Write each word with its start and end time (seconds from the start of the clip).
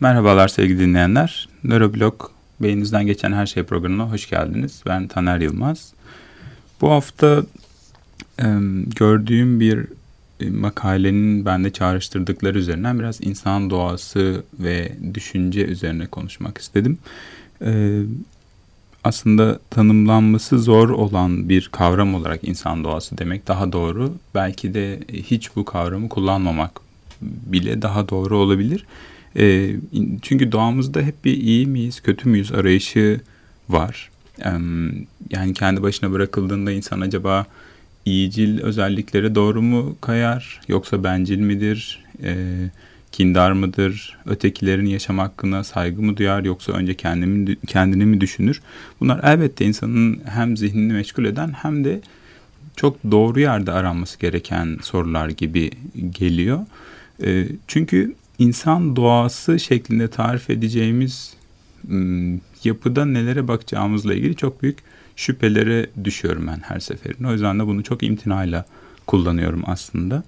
Merhabalar 0.00 0.48
sevgili 0.48 0.78
dinleyenler. 0.78 1.48
Nöroblog 1.64 2.30
Beyninizden 2.60 3.06
Geçen 3.06 3.32
Her 3.32 3.46
Şey 3.46 3.62
programına 3.62 4.10
hoş 4.10 4.30
geldiniz. 4.30 4.82
Ben 4.86 5.08
Taner 5.08 5.40
Yılmaz. 5.40 5.92
Bu 6.80 6.90
hafta 6.90 7.42
e, 8.38 8.46
gördüğüm 8.96 9.60
bir 9.60 9.86
e, 10.40 10.50
makalenin 10.50 11.44
bende 11.46 11.72
çağrıştırdıkları 11.72 12.58
üzerinden 12.58 12.98
biraz 12.98 13.20
insan 13.20 13.70
doğası 13.70 14.42
ve 14.60 14.92
düşünce 15.14 15.64
üzerine 15.64 16.06
konuşmak 16.06 16.58
istedim. 16.58 16.98
E, 17.64 18.02
aslında 19.04 19.58
tanımlanması 19.70 20.58
zor 20.58 20.88
olan 20.88 21.48
bir 21.48 21.68
kavram 21.72 22.14
olarak 22.14 22.48
insan 22.48 22.84
doğası 22.84 23.18
demek 23.18 23.48
daha 23.48 23.72
doğru. 23.72 24.14
Belki 24.34 24.74
de 24.74 25.00
hiç 25.12 25.56
bu 25.56 25.64
kavramı 25.64 26.08
kullanmamak 26.08 26.80
bile 27.22 27.82
daha 27.82 28.08
doğru 28.08 28.38
olabilir. 28.38 28.86
E, 29.38 29.76
çünkü 30.22 30.52
doğamızda 30.52 31.00
hep 31.00 31.24
bir 31.24 31.36
iyi 31.36 31.66
miyiz, 31.66 32.00
kötü 32.00 32.28
müyüz 32.28 32.52
arayışı 32.52 33.20
var. 33.68 34.10
E, 34.44 34.50
yani 35.30 35.54
kendi 35.54 35.82
başına 35.82 36.12
bırakıldığında 36.12 36.72
insan 36.72 37.00
acaba 37.00 37.46
iyicil 38.04 38.60
özelliklere 38.60 39.34
doğru 39.34 39.62
mu 39.62 39.96
kayar 40.00 40.60
yoksa 40.68 41.04
bencil 41.04 41.38
midir? 41.38 42.04
E, 42.22 42.34
kindar 43.12 43.52
mıdır? 43.52 44.18
Ötekilerin 44.26 44.86
yaşam 44.86 45.18
hakkına 45.18 45.64
saygı 45.64 46.02
mı 46.02 46.16
duyar 46.16 46.44
yoksa 46.44 46.72
önce 46.72 46.94
kendini, 46.94 47.56
kendini 47.66 48.06
mi 48.06 48.20
düşünür? 48.20 48.62
Bunlar 49.00 49.20
elbette 49.24 49.64
insanın 49.64 50.20
hem 50.24 50.56
zihnini 50.56 50.92
meşgul 50.92 51.24
eden 51.24 51.52
hem 51.52 51.84
de 51.84 52.00
çok 52.76 52.96
doğru 53.10 53.40
yerde 53.40 53.72
aranması 53.72 54.18
gereken 54.18 54.78
sorular 54.82 55.28
gibi 55.28 55.70
geliyor. 56.10 56.66
E, 57.24 57.46
çünkü 57.68 58.14
insan 58.38 58.96
doğası 58.96 59.60
şeklinde 59.60 60.08
tarif 60.08 60.50
edeceğimiz 60.50 61.34
yapıda 62.64 63.04
nelere 63.04 63.48
bakacağımızla 63.48 64.14
ilgili 64.14 64.36
çok 64.36 64.62
büyük 64.62 64.78
şüphelere 65.16 65.86
düşüyorum 66.04 66.46
ben 66.46 66.60
her 66.62 66.80
seferinde. 66.80 67.28
O 67.28 67.32
yüzden 67.32 67.58
de 67.58 67.66
bunu 67.66 67.82
çok 67.82 68.02
imtinayla 68.02 68.64
kullanıyorum 69.06 69.62
aslında. 69.66 70.22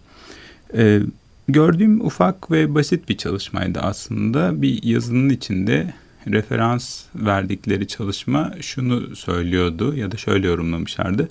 Ee, 0.75 1.01
gördüğüm 1.49 2.01
ufak 2.01 2.51
ve 2.51 2.75
basit 2.75 3.09
bir 3.09 3.17
çalışmaydı 3.17 3.81
aslında. 3.81 4.63
Bir 4.63 4.83
yazının 4.83 5.31
içinde 5.31 5.95
referans 6.27 7.03
verdikleri 7.15 7.89
çalışma 7.89 8.53
şunu 8.61 9.17
söylüyordu 9.17 9.97
ya 9.97 10.13
da 10.13 10.17
şöyle 10.17 10.47
yorumlamışlardı. 10.47 11.29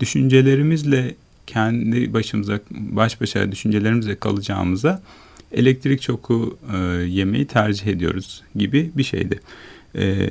Düşüncelerimizle 0.00 1.14
kendi 1.46 2.12
başımıza 2.12 2.60
baş 2.70 3.20
başa 3.20 3.52
düşüncelerimizle 3.52 4.18
kalacağımıza 4.18 5.02
elektrik 5.52 6.02
çoku 6.02 6.58
e, 6.74 6.76
yemeyi 7.02 7.46
tercih 7.46 7.86
ediyoruz 7.86 8.42
gibi 8.56 8.90
bir 8.94 9.02
şeydi. 9.04 9.40
E, 9.96 10.30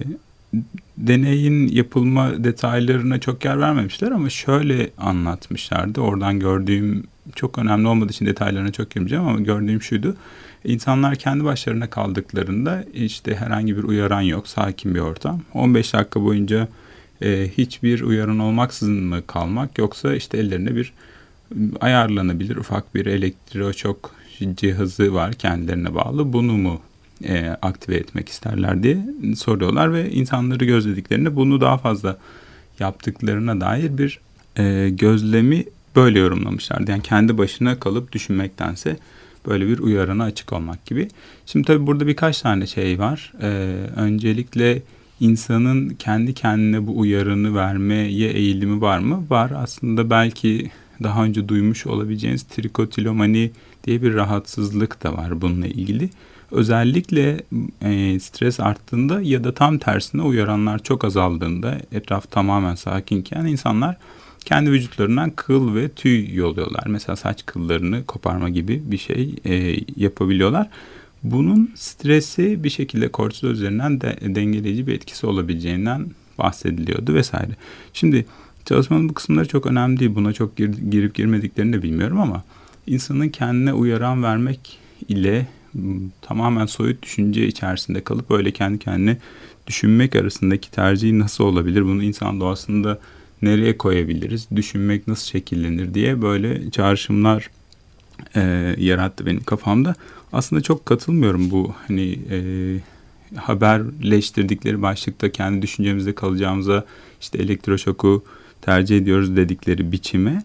deneyin 0.97 1.67
yapılma 1.67 2.43
detaylarına 2.43 3.19
çok 3.19 3.45
yer 3.45 3.59
vermemişler 3.59 4.11
ama 4.11 4.29
şöyle 4.29 4.89
anlatmışlardı. 4.97 6.01
Oradan 6.01 6.39
gördüğüm 6.39 7.03
çok 7.35 7.57
önemli 7.57 7.87
olmadığı 7.87 8.11
için 8.11 8.25
detaylarına 8.25 8.71
çok 8.71 8.89
girmeyeceğim 8.89 9.27
ama 9.27 9.39
gördüğüm 9.39 9.81
şuydu. 9.81 10.15
İnsanlar 10.65 11.15
kendi 11.15 11.43
başlarına 11.43 11.89
kaldıklarında 11.89 12.85
işte 12.93 13.35
herhangi 13.35 13.77
bir 13.77 13.83
uyaran 13.83 14.21
yok, 14.21 14.47
sakin 14.47 14.95
bir 14.95 14.99
ortam. 14.99 15.41
15 15.53 15.93
dakika 15.93 16.23
boyunca 16.23 16.67
e, 17.21 17.49
hiçbir 17.57 18.01
uyaran 18.01 18.39
olmaksızın 18.39 19.03
mı 19.03 19.27
kalmak 19.27 19.77
yoksa 19.77 20.15
işte 20.15 20.37
ellerine 20.37 20.75
bir 20.75 20.93
ayarlanabilir 21.81 22.55
ufak 22.55 22.95
bir 22.95 23.05
elektroşok 23.05 24.15
cihazı 24.55 25.13
var 25.13 25.33
kendilerine 25.33 25.95
bağlı. 25.95 26.33
Bunu 26.33 26.53
mu 26.53 26.81
e, 27.23 27.57
aktive 27.61 27.95
etmek 27.95 28.29
isterler 28.29 28.83
diye 28.83 28.97
soruyorlar 29.35 29.93
ve 29.93 30.11
insanları 30.11 30.65
gözlediklerinde 30.65 31.35
bunu 31.35 31.61
daha 31.61 31.77
fazla 31.77 32.17
yaptıklarına 32.79 33.61
dair 33.61 33.97
bir 33.97 34.19
e, 34.57 34.89
gözlemi 34.89 35.65
böyle 35.95 36.19
yorumlamışlardı. 36.19 36.91
Yani 36.91 37.03
kendi 37.03 37.37
başına 37.37 37.79
kalıp 37.79 38.11
düşünmektense 38.11 38.97
böyle 39.47 39.67
bir 39.67 39.79
uyarana 39.79 40.23
açık 40.23 40.53
olmak 40.53 40.85
gibi. 40.85 41.07
Şimdi 41.45 41.67
tabii 41.67 41.87
burada 41.87 42.07
birkaç 42.07 42.41
tane 42.41 42.67
şey 42.67 42.99
var. 42.99 43.33
E, 43.41 43.47
öncelikle 43.95 44.81
insanın 45.19 45.89
kendi 45.89 46.33
kendine 46.33 46.87
bu 46.87 46.99
uyarını 46.99 47.55
vermeye 47.55 48.31
eğilimi 48.31 48.81
var 48.81 48.99
mı? 48.99 49.25
Var. 49.29 49.51
Aslında 49.55 50.09
belki 50.09 50.71
daha 51.03 51.23
önce 51.23 51.47
duymuş 51.47 51.87
olabileceğiniz 51.87 52.43
trikotilomani 52.43 53.51
diye 53.83 54.01
bir 54.01 54.13
rahatsızlık 54.13 55.03
da 55.03 55.13
var 55.13 55.41
bununla 55.41 55.67
ilgili. 55.67 56.09
Özellikle 56.51 57.41
e, 57.81 58.19
stres 58.19 58.59
arttığında 58.59 59.21
ya 59.21 59.43
da 59.43 59.53
tam 59.53 59.77
tersine 59.77 60.21
uyaranlar 60.21 60.79
çok 60.83 61.05
azaldığında 61.05 61.77
etraf 61.91 62.31
tamamen 62.31 62.75
sakinken 62.75 63.45
insanlar 63.45 63.97
kendi 64.45 64.71
vücutlarından 64.71 65.29
kıl 65.29 65.75
ve 65.75 65.89
tüy 65.89 66.35
yoluyorlar. 66.35 66.83
Mesela 66.87 67.15
saç 67.15 67.45
kıllarını 67.45 68.05
koparma 68.05 68.49
gibi 68.49 68.81
bir 68.85 68.97
şey 68.97 69.35
e, 69.45 69.75
yapabiliyorlar. 69.95 70.69
Bunun 71.23 71.71
stresi 71.75 72.63
bir 72.63 72.69
şekilde 72.69 73.11
kortizol 73.11 73.49
üzerinden 73.49 74.01
de, 74.01 74.17
dengeleyici 74.35 74.87
bir 74.87 74.93
etkisi 74.93 75.27
olabileceğinden 75.27 76.07
bahsediliyordu 76.37 77.13
vesaire. 77.13 77.51
Şimdi 77.93 78.25
çalışmanın 78.65 79.09
bu 79.09 79.13
kısımları 79.13 79.47
çok 79.47 79.65
önemli 79.65 79.99
değil. 79.99 80.15
Buna 80.15 80.33
çok 80.33 80.57
gir, 80.57 80.69
girip 80.69 81.15
girmediklerini 81.15 81.73
de 81.73 81.83
bilmiyorum 81.83 82.19
ama 82.19 82.43
insanın 82.87 83.29
kendine 83.29 83.73
uyaran 83.73 84.23
vermek 84.23 84.79
ile 85.07 85.47
tamamen 86.21 86.65
soyut 86.65 87.03
düşünce 87.03 87.47
içerisinde 87.47 88.03
kalıp 88.03 88.31
öyle 88.31 88.51
kendi 88.51 88.79
kendine 88.79 89.17
düşünmek 89.67 90.15
arasındaki 90.15 90.71
tercih 90.71 91.11
nasıl 91.11 91.43
olabilir? 91.43 91.83
Bunu 91.83 92.03
insan 92.03 92.39
doğasında 92.39 92.99
nereye 93.41 93.77
koyabiliriz? 93.77 94.47
Düşünmek 94.55 95.07
nasıl 95.07 95.25
şekillenir 95.25 95.93
diye 95.93 96.21
böyle 96.21 96.71
çağrışımlar 96.71 97.49
e, 98.35 98.41
yarattı 98.77 99.25
benim 99.25 99.43
kafamda. 99.43 99.95
Aslında 100.33 100.61
çok 100.61 100.85
katılmıyorum 100.85 101.51
bu 101.51 101.73
hani 101.87 102.19
e, 102.31 102.37
haberleştirdikleri 103.35 104.81
başlıkta 104.81 105.31
kendi 105.31 105.61
düşüncemizde 105.61 106.15
kalacağımıza 106.15 106.85
işte 107.21 107.37
elektroşoku 107.37 108.23
tercih 108.61 108.97
ediyoruz 108.97 109.35
dedikleri 109.35 109.91
biçime 109.91 110.43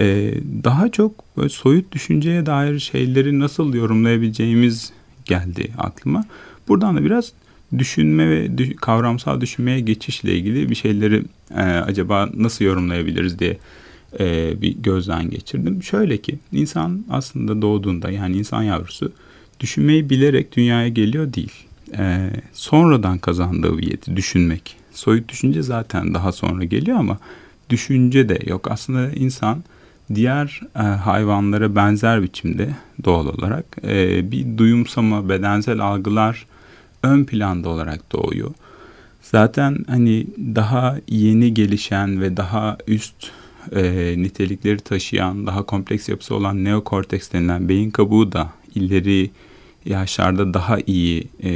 e, 0.00 0.34
daha 0.64 0.88
çok 0.88 1.36
böyle 1.36 1.48
soyut 1.48 1.92
düşünceye 1.92 2.46
dair 2.46 2.78
şeyleri 2.78 3.40
nasıl 3.40 3.74
yorumlayabileceğimiz 3.74 4.92
geldi 5.24 5.70
aklıma. 5.78 6.24
Buradan 6.68 6.96
da 6.96 7.04
biraz 7.04 7.32
düşünme 7.78 8.30
ve 8.30 8.58
düş, 8.58 8.70
kavramsal 8.76 9.40
düşünmeye 9.40 9.80
geçişle 9.80 10.34
ilgili 10.34 10.70
bir 10.70 10.74
şeyleri 10.74 11.22
e, 11.50 11.62
acaba 11.62 12.28
nasıl 12.34 12.64
yorumlayabiliriz 12.64 13.38
diye 13.38 13.58
e, 14.20 14.54
bir 14.62 14.76
gözden 14.76 15.30
geçirdim. 15.30 15.82
Şöyle 15.82 16.16
ki 16.16 16.38
insan 16.52 17.04
aslında 17.10 17.62
doğduğunda 17.62 18.10
yani 18.10 18.36
insan 18.36 18.62
yavrusu 18.62 19.12
düşünmeyi 19.60 20.10
bilerek 20.10 20.56
dünyaya 20.56 20.88
geliyor 20.88 21.32
değil. 21.32 21.52
E, 21.98 22.30
sonradan 22.52 23.18
kazandığı 23.18 23.78
bir 23.78 23.90
yeti 23.90 24.16
düşünmek. 24.16 24.76
Soyut 24.92 25.28
düşünce 25.28 25.62
zaten 25.62 26.14
daha 26.14 26.32
sonra 26.32 26.64
geliyor 26.64 26.98
ama 26.98 27.18
düşünce 27.70 28.28
de 28.28 28.38
yok. 28.46 28.70
Aslında 28.70 29.10
insan 29.10 29.64
diğer 30.14 30.60
e, 30.76 30.78
hayvanlara 30.82 31.76
benzer 31.76 32.22
biçimde 32.22 32.68
doğal 33.04 33.26
olarak 33.26 33.64
e, 33.84 34.30
bir 34.32 34.58
duyumsama, 34.58 35.28
bedensel 35.28 35.80
algılar 35.80 36.46
ön 37.02 37.24
planda 37.24 37.68
olarak 37.68 38.12
doğuyor. 38.12 38.50
Zaten 39.22 39.78
hani 39.88 40.26
daha 40.38 40.96
yeni 41.08 41.54
gelişen 41.54 42.20
ve 42.20 42.36
daha 42.36 42.78
üst 42.86 43.30
e, 43.72 44.14
nitelikleri 44.18 44.78
taşıyan, 44.78 45.46
daha 45.46 45.62
kompleks 45.62 46.08
yapısı 46.08 46.34
olan 46.34 46.64
neokorteks 46.64 47.32
denilen 47.32 47.68
beyin 47.68 47.90
kabuğu 47.90 48.32
da 48.32 48.50
ileri 48.74 49.30
yaşlarda 49.86 50.54
daha 50.54 50.78
iyi 50.86 51.28
e, 51.42 51.52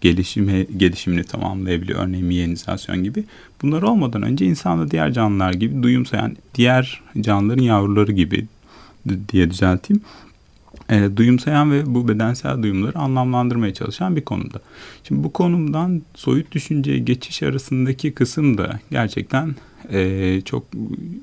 gelişime, 0.00 0.66
gelişimini 0.76 1.24
tamamlayabiliyor. 1.24 2.00
Örneğin 2.00 2.26
miyenizasyon 2.26 3.04
gibi. 3.04 3.24
Bunlar 3.62 3.82
olmadan 3.82 4.22
önce 4.22 4.46
insan 4.46 4.80
da 4.80 4.90
diğer 4.90 5.12
canlılar 5.12 5.52
gibi 5.52 5.82
duyumsayan 5.82 6.36
diğer 6.54 7.00
canlıların 7.20 7.62
yavruları 7.62 8.12
gibi 8.12 8.46
diye 9.28 9.50
düzelteyim. 9.50 10.02
E, 10.90 11.16
duyumsayan 11.16 11.72
ve 11.72 11.94
bu 11.94 12.08
bedensel 12.08 12.62
duyumları 12.62 12.98
anlamlandırmaya 12.98 13.74
çalışan 13.74 14.16
bir 14.16 14.24
konumda. 14.24 14.60
Şimdi 15.04 15.24
bu 15.24 15.32
konumdan 15.32 16.02
soyut 16.14 16.52
düşünceye 16.52 16.98
geçiş 16.98 17.42
arasındaki 17.42 18.12
kısım 18.12 18.58
da 18.58 18.80
gerçekten 18.90 19.54
e, 19.92 20.40
çok 20.44 20.64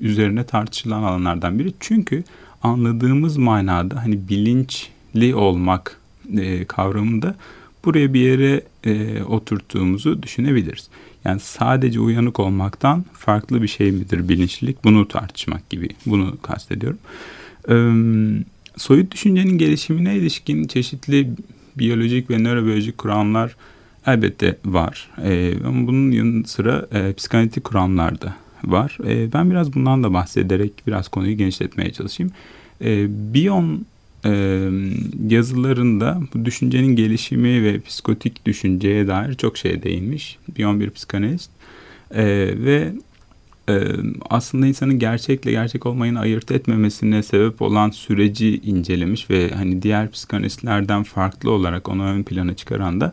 üzerine 0.00 0.44
tartışılan 0.44 1.02
alanlardan 1.02 1.58
biri. 1.58 1.72
Çünkü 1.80 2.24
anladığımız 2.62 3.36
manada 3.36 4.02
hani 4.04 4.28
bilinçli 4.28 5.34
olmak 5.34 6.01
e, 6.38 6.64
kavramında 6.64 7.36
buraya 7.84 8.14
bir 8.14 8.20
yere 8.20 8.62
e, 8.84 9.22
oturttuğumuzu 9.22 10.22
düşünebiliriz. 10.22 10.88
Yani 11.24 11.40
sadece 11.40 12.00
uyanık 12.00 12.40
olmaktan 12.40 13.04
farklı 13.12 13.62
bir 13.62 13.68
şey 13.68 13.92
midir 13.92 14.28
bilinçlilik 14.28 14.84
bunu 14.84 15.08
tartışmak 15.08 15.70
gibi 15.70 15.88
bunu 16.06 16.36
kastediyorum. 16.42 16.98
E, 17.68 17.74
soyut 18.76 19.12
düşüncenin 19.12 19.58
gelişimine 19.58 20.16
ilişkin 20.16 20.66
çeşitli 20.66 21.30
biyolojik 21.78 22.30
ve 22.30 22.44
nörobiyolojik 22.44 22.98
kuramlar 22.98 23.56
elbette 24.06 24.56
var. 24.64 25.10
E, 25.22 25.54
ama 25.66 25.86
bunun 25.86 26.10
yanı 26.10 26.46
sıra 26.46 26.86
e, 26.92 27.12
psikanalitik 27.12 27.64
kuramlar 27.64 28.20
da 28.20 28.34
var. 28.64 28.98
E, 29.06 29.32
ben 29.32 29.50
biraz 29.50 29.74
bundan 29.74 30.02
da 30.02 30.12
bahsederek 30.12 30.72
biraz 30.86 31.08
konuyu 31.08 31.36
genişletmeye 31.36 31.92
çalışayım. 31.92 32.32
E, 32.84 33.06
Bion 33.34 33.86
e, 34.24 34.30
yazılarında 35.28 36.20
bu 36.34 36.44
düşüncenin 36.44 36.96
gelişimi 36.96 37.62
ve 37.64 37.80
psikotik 37.80 38.46
düşünceye 38.46 39.06
dair 39.06 39.34
çok 39.34 39.56
şeye 39.56 39.82
değinmiş. 39.82 40.38
Bion 40.58 40.80
bir 40.80 40.90
psikanalist. 40.90 41.50
E, 42.10 42.24
ve 42.64 42.92
e, 43.68 43.82
aslında 44.30 44.66
insanın 44.66 44.98
gerçekle 44.98 45.50
gerçek 45.50 45.86
olmayın 45.86 46.14
ayırt 46.14 46.50
etmemesine 46.50 47.22
sebep 47.22 47.62
olan 47.62 47.90
süreci 47.90 48.56
incelemiş 48.56 49.30
ve 49.30 49.50
hani 49.50 49.82
diğer 49.82 50.10
psikanalistlerden 50.10 51.02
farklı 51.02 51.50
olarak 51.50 51.88
onu 51.88 52.04
ön 52.04 52.22
plana 52.22 52.54
çıkaran 52.54 53.00
da 53.00 53.12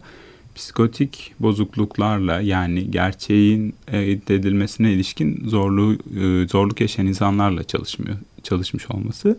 psikotik 0.55 1.33
bozukluklarla 1.39 2.41
yani 2.41 2.91
gerçeğin 2.91 3.75
elde 3.91 4.35
edilmesine 4.35 4.94
ilişkin 4.94 5.44
zorluğu 5.47 5.97
zorluk 6.50 6.81
yaşayan 6.81 7.07
insanlarla 7.07 7.63
çalışmıyor 7.63 8.17
çalışmış 8.44 8.91
olması. 8.91 9.38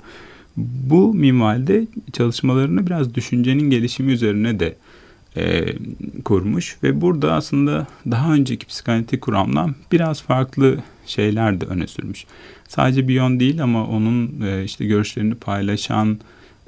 Bu 0.56 1.14
minvalde 1.14 1.86
çalışmalarını 2.12 2.86
biraz 2.86 3.14
düşüncenin 3.14 3.70
gelişimi 3.70 4.12
üzerine 4.12 4.60
de 4.60 4.76
e, 5.36 5.66
kurmuş 6.24 6.76
ve 6.82 7.00
burada 7.00 7.34
aslında 7.34 7.86
daha 8.10 8.34
önceki 8.34 8.66
psikanalitik 8.66 9.20
kuramdan 9.20 9.74
biraz 9.92 10.22
farklı 10.22 10.78
şeyler 11.06 11.60
de 11.60 11.66
öne 11.66 11.86
sürmüş. 11.86 12.24
Sadece 12.68 13.08
Bion 13.08 13.40
değil 13.40 13.62
ama 13.62 13.86
onun 13.86 14.40
e, 14.40 14.64
işte 14.64 14.84
görüşlerini 14.84 15.34
paylaşan 15.34 16.18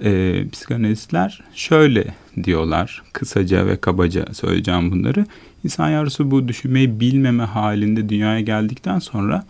e, 0.04 0.44
psikanalistler 0.52 1.44
şöyle 1.54 2.04
diyorlar 2.44 3.02
kısaca 3.12 3.66
ve 3.66 3.76
kabaca 3.76 4.26
söyleyeceğim 4.32 4.90
bunları. 4.90 5.26
İnsan 5.64 5.88
yavrusu 5.88 6.30
bu 6.30 6.48
düşünmeyi 6.48 7.00
bilmeme 7.00 7.42
halinde 7.42 8.08
dünyaya 8.08 8.40
geldikten 8.40 8.98
sonra 8.98 9.44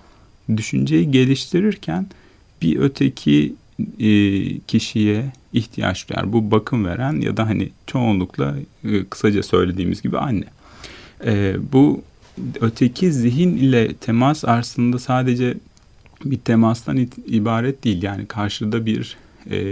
düşünceyi 0.57 1.11
geliştirirken 1.11 2.07
bir 2.63 2.79
öteki 2.79 3.55
e, 3.99 4.09
kişiye 4.59 5.33
ihtiyaç 5.53 6.09
duyar. 6.09 6.33
Bu 6.33 6.51
bakım 6.51 6.85
veren 6.85 7.21
ya 7.21 7.37
da 7.37 7.49
hani 7.49 7.69
çoğunlukla 7.87 8.57
e, 8.85 9.05
kısaca 9.05 9.43
söylediğimiz 9.43 10.03
gibi 10.03 10.19
anne. 10.19 10.45
E, 11.25 11.57
bu 11.73 12.03
öteki 12.61 13.13
zihin 13.13 13.57
ile 13.57 13.95
temas 13.95 14.45
aslında 14.45 14.99
sadece 14.99 15.55
bir 16.25 16.39
temastan 16.39 17.09
ibaret 17.27 17.85
değil. 17.85 18.03
Yani 18.03 18.27
karşıda 18.27 18.87
bir 18.87 19.17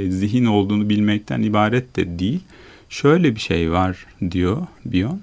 zihin 0.08 0.44
olduğunu 0.44 0.88
bilmekten 0.88 1.43
ibaret 1.43 1.97
de 1.97 2.19
değil. 2.19 2.41
Şöyle 2.88 3.35
bir 3.35 3.41
şey 3.41 3.73
var 3.73 4.06
diyor 4.31 4.67
Bion. 4.85 5.20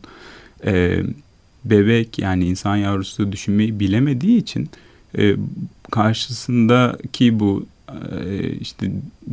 Bebek 1.65 2.19
yani 2.19 2.45
insan 2.45 2.75
yavrusu 2.75 3.31
düşünmeyi 3.31 3.79
bilemediği 3.79 4.37
için 4.37 4.69
e, 5.17 5.35
karşısındaki 5.91 7.39
bu 7.39 7.65
işte 8.61 8.91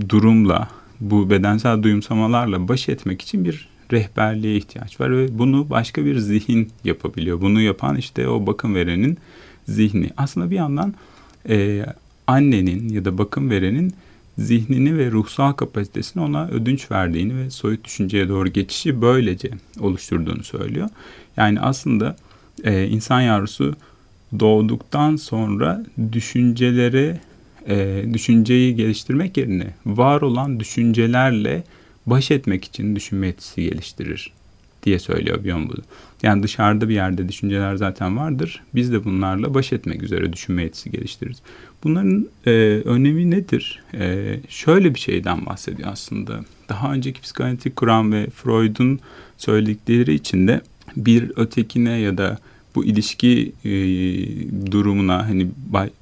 durumla 0.08 0.68
bu 1.00 1.30
bedensel 1.30 1.82
duyumsamalarla 1.82 2.68
baş 2.68 2.88
etmek 2.88 3.22
için 3.22 3.44
bir 3.44 3.68
rehberliğe 3.92 4.56
ihtiyaç 4.56 5.00
var 5.00 5.16
ve 5.16 5.38
bunu 5.38 5.70
başka 5.70 6.04
bir 6.04 6.18
zihin 6.18 6.70
yapabiliyor. 6.84 7.40
Bunu 7.40 7.60
yapan 7.60 7.96
işte 7.96 8.28
o 8.28 8.46
bakım 8.46 8.74
verenin 8.74 9.18
zihni. 9.68 10.10
Aslında 10.16 10.50
bir 10.50 10.56
yandan 10.56 10.94
e, 11.48 11.86
annenin 12.26 12.88
ya 12.88 13.04
da 13.04 13.18
bakım 13.18 13.50
verenin 13.50 13.94
zihnini 14.38 14.98
ve 14.98 15.10
ruhsal 15.10 15.52
kapasitesini 15.52 16.22
ona 16.22 16.48
ödünç 16.48 16.90
verdiğini 16.90 17.36
ve 17.36 17.50
soyut 17.50 17.84
düşünceye 17.84 18.28
doğru 18.28 18.48
geçişi 18.48 19.02
böylece 19.02 19.50
oluşturduğunu 19.80 20.44
söylüyor. 20.44 20.88
Yani 21.36 21.60
aslında 21.60 22.16
e, 22.64 22.86
insan 22.86 23.20
yavrusu 23.20 23.74
doğduktan 24.40 25.16
sonra 25.16 25.84
düşüncelere 26.12 27.20
e, 27.68 28.04
düşünceyi 28.12 28.76
geliştirmek 28.76 29.36
yerine 29.36 29.74
var 29.86 30.20
olan 30.20 30.60
düşüncelerle 30.60 31.64
baş 32.06 32.30
etmek 32.30 32.64
için 32.64 32.96
düşünme 32.96 33.26
yetisi 33.26 33.62
geliştirir 33.62 34.32
diye 34.82 34.98
söylüyor 34.98 35.38
bunu. 35.44 35.82
Yani 36.22 36.42
dışarıda 36.42 36.88
bir 36.88 36.94
yerde 36.94 37.28
düşünceler 37.28 37.76
zaten 37.76 38.16
vardır. 38.16 38.62
Biz 38.74 38.92
de 38.92 39.04
bunlarla 39.04 39.54
baş 39.54 39.72
etmek 39.72 40.02
üzere 40.02 40.32
düşünme 40.32 40.62
yetisi 40.62 40.90
geliştiririz. 40.90 41.38
Bunların 41.84 42.28
e, 42.46 42.50
önemi 42.84 43.30
nedir? 43.30 43.82
E, 43.94 44.36
şöyle 44.48 44.94
bir 44.94 45.00
şeyden 45.00 45.46
bahsediyor 45.46 45.88
aslında. 45.92 46.40
Daha 46.68 46.92
önceki 46.92 47.20
psikanalitik 47.20 47.76
kuram 47.76 48.12
ve 48.12 48.30
Freud'un 48.30 49.00
söyledikleri 49.38 50.14
içinde 50.14 50.60
bir 50.96 51.32
ötekine 51.36 51.98
ya 51.98 52.18
da 52.18 52.38
bu 52.74 52.84
ilişki 52.84 53.52
e, 53.64 53.70
durumuna 54.72 55.28
hani 55.28 55.48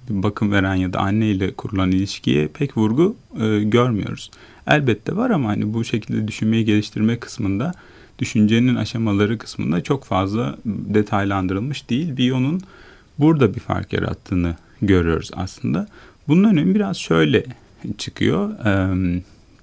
bakım 0.08 0.52
veren 0.52 0.74
ya 0.74 0.92
da 0.92 0.98
anne 0.98 1.26
ile 1.30 1.52
kurulan 1.52 1.90
ilişkiye 1.90 2.48
pek 2.48 2.76
vurgu 2.76 3.16
e, 3.40 3.62
görmüyoruz. 3.62 4.30
Elbette 4.66 5.16
var 5.16 5.30
ama 5.30 5.48
hani 5.48 5.74
bu 5.74 5.84
şekilde 5.84 6.28
düşünmeyi 6.28 6.64
geliştirme 6.64 7.18
kısmında 7.18 7.72
düşüncenin 8.18 8.74
aşamaları 8.74 9.38
kısmında 9.38 9.82
çok 9.82 10.04
fazla 10.04 10.56
detaylandırılmış 10.64 11.90
değil. 11.90 12.16
Bion'un 12.16 12.60
burada 13.18 13.54
bir 13.54 13.60
fark 13.60 13.92
yarattığını 13.92 14.56
görüyoruz 14.82 15.30
aslında. 15.34 15.86
Bunun 16.28 16.44
önemi 16.44 16.74
biraz 16.74 16.96
şöyle 16.96 17.44
çıkıyor. 17.98 18.50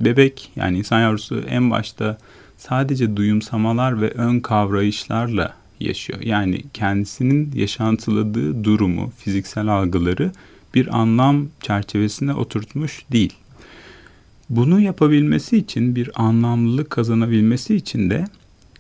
Bebek 0.02 0.52
yani 0.56 0.78
insan 0.78 1.00
yavrusu 1.00 1.40
en 1.50 1.72
başta 1.72 2.18
sadece 2.58 3.16
duyumsamalar 3.16 4.02
ve 4.02 4.10
ön 4.10 4.40
kavrayışlarla 4.40 5.54
yaşıyor. 5.80 6.20
Yani 6.22 6.64
kendisinin 6.74 7.52
yaşantıladığı 7.56 8.64
durumu, 8.64 9.12
fiziksel 9.18 9.68
algıları 9.68 10.32
bir 10.76 11.00
anlam 11.00 11.48
çerçevesine 11.62 12.34
oturtmuş 12.34 13.06
değil. 13.12 13.34
Bunu 14.50 14.80
yapabilmesi 14.80 15.58
için 15.58 15.96
bir 15.96 16.10
anlamlılık 16.16 16.90
kazanabilmesi 16.90 17.76
için 17.76 18.10
de 18.10 18.26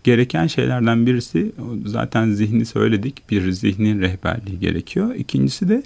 gereken 0.03 0.47
şeylerden 0.47 1.05
birisi 1.05 1.51
zaten 1.85 2.31
zihni 2.31 2.65
söyledik 2.65 3.21
bir 3.29 3.51
zihnin 3.51 4.01
rehberliği 4.01 4.59
gerekiyor. 4.59 5.15
İkincisi 5.15 5.69
de 5.69 5.83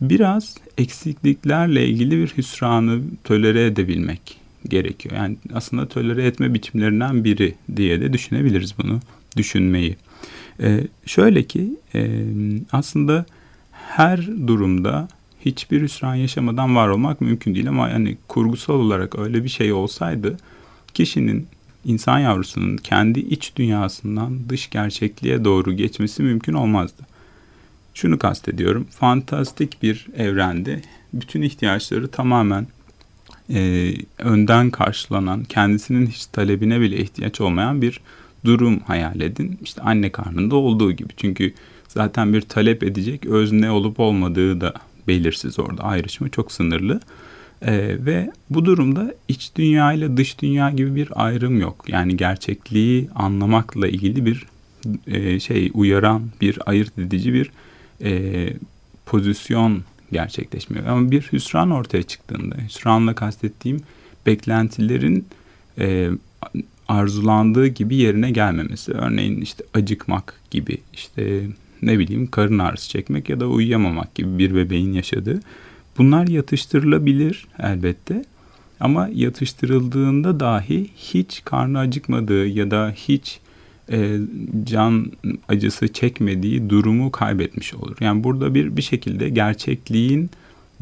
biraz 0.00 0.54
eksikliklerle 0.78 1.88
ilgili 1.88 2.16
bir 2.16 2.28
hüsranı 2.36 3.00
tölere 3.24 3.66
edebilmek 3.66 4.40
gerekiyor. 4.68 5.16
Yani 5.16 5.36
aslında 5.54 5.88
tölere 5.88 6.26
etme 6.26 6.54
biçimlerinden 6.54 7.24
biri 7.24 7.54
diye 7.76 8.00
de 8.00 8.12
düşünebiliriz 8.12 8.74
bunu 8.78 9.00
düşünmeyi. 9.36 9.96
Ee, 10.60 10.80
şöyle 11.06 11.42
ki 11.42 11.70
e, 11.94 12.24
aslında 12.72 13.26
her 13.72 14.26
durumda 14.46 15.08
hiçbir 15.40 15.82
hüsran 15.82 16.14
yaşamadan 16.14 16.76
var 16.76 16.88
olmak 16.88 17.20
mümkün 17.20 17.54
değil 17.54 17.68
ama 17.68 17.88
yani 17.88 18.16
kurgusal 18.28 18.74
olarak 18.74 19.18
öyle 19.18 19.44
bir 19.44 19.48
şey 19.48 19.72
olsaydı 19.72 20.36
kişinin 20.94 21.46
insan 21.84 22.18
yavrusunun 22.18 22.76
kendi 22.76 23.20
iç 23.20 23.52
dünyasından 23.56 24.48
dış 24.48 24.70
gerçekliğe 24.70 25.44
doğru 25.44 25.72
geçmesi 25.72 26.22
mümkün 26.22 26.52
olmazdı. 26.52 27.02
Şunu 27.94 28.18
kastediyorum. 28.18 28.86
Fantastik 28.90 29.82
bir 29.82 30.06
evrende 30.16 30.82
bütün 31.12 31.42
ihtiyaçları 31.42 32.08
tamamen 32.08 32.66
e, 33.50 33.92
önden 34.18 34.70
karşılanan, 34.70 35.44
kendisinin 35.44 36.06
hiç 36.06 36.26
talebine 36.26 36.80
bile 36.80 36.96
ihtiyaç 36.96 37.40
olmayan 37.40 37.82
bir 37.82 38.00
durum 38.46 38.80
hayal 38.80 39.20
edin. 39.20 39.58
İşte 39.62 39.82
anne 39.82 40.10
karnında 40.10 40.56
olduğu 40.56 40.92
gibi. 40.92 41.12
Çünkü 41.16 41.52
zaten 41.88 42.32
bir 42.32 42.40
talep 42.40 42.82
edecek 42.82 43.26
özne 43.26 43.70
olup 43.70 44.00
olmadığı 44.00 44.60
da 44.60 44.74
belirsiz 45.08 45.58
orada. 45.58 45.82
Ayrışma 45.82 46.28
çok 46.28 46.52
sınırlı. 46.52 47.00
Ee, 47.62 47.96
ve 48.06 48.32
bu 48.50 48.64
durumda 48.64 49.14
iç 49.28 49.50
dünya 49.56 49.92
ile 49.92 50.16
dış 50.16 50.38
dünya 50.38 50.70
gibi 50.70 50.94
bir 50.94 51.08
ayrım 51.14 51.60
yok. 51.60 51.84
Yani 51.88 52.16
gerçekliği 52.16 53.08
anlamakla 53.14 53.88
ilgili 53.88 54.26
bir 54.26 54.46
e, 55.06 55.40
şey 55.40 55.70
uyaran, 55.74 56.22
bir 56.40 56.58
ayırt 56.66 56.98
edici 56.98 57.34
bir 57.34 57.50
e, 58.04 58.52
pozisyon 59.06 59.82
gerçekleşmiyor. 60.12 60.86
Ama 60.86 61.10
bir 61.10 61.22
hüsran 61.32 61.70
ortaya 61.70 62.02
çıktığında, 62.02 62.56
hüsranla 62.56 63.14
kastettiğim 63.14 63.80
beklentilerin 64.26 65.26
e, 65.78 66.10
arzulandığı 66.88 67.66
gibi 67.66 67.96
yerine 67.96 68.30
gelmemesi. 68.30 68.92
Örneğin 68.92 69.40
işte 69.40 69.64
acıkmak 69.74 70.40
gibi, 70.50 70.78
işte 70.92 71.42
ne 71.82 71.98
bileyim 71.98 72.26
karın 72.26 72.58
ağrısı 72.58 72.88
çekmek 72.88 73.28
ya 73.28 73.40
da 73.40 73.46
uyuyamamak 73.46 74.14
gibi 74.14 74.38
bir 74.38 74.54
bebeğin 74.54 74.92
yaşadığı. 74.92 75.40
Bunlar 75.98 76.26
yatıştırılabilir 76.26 77.46
elbette. 77.58 78.24
Ama 78.80 79.08
yatıştırıldığında 79.14 80.40
dahi 80.40 80.90
hiç 80.96 81.42
karnı 81.44 81.78
acıkmadığı 81.78 82.46
ya 82.46 82.70
da 82.70 82.92
hiç 82.96 83.40
e, 83.92 84.18
can 84.64 85.12
acısı 85.48 85.88
çekmediği 85.88 86.70
durumu 86.70 87.10
kaybetmiş 87.10 87.74
olur. 87.74 87.96
Yani 88.00 88.24
burada 88.24 88.54
bir 88.54 88.76
bir 88.76 88.82
şekilde 88.82 89.28
gerçekliğin 89.28 90.30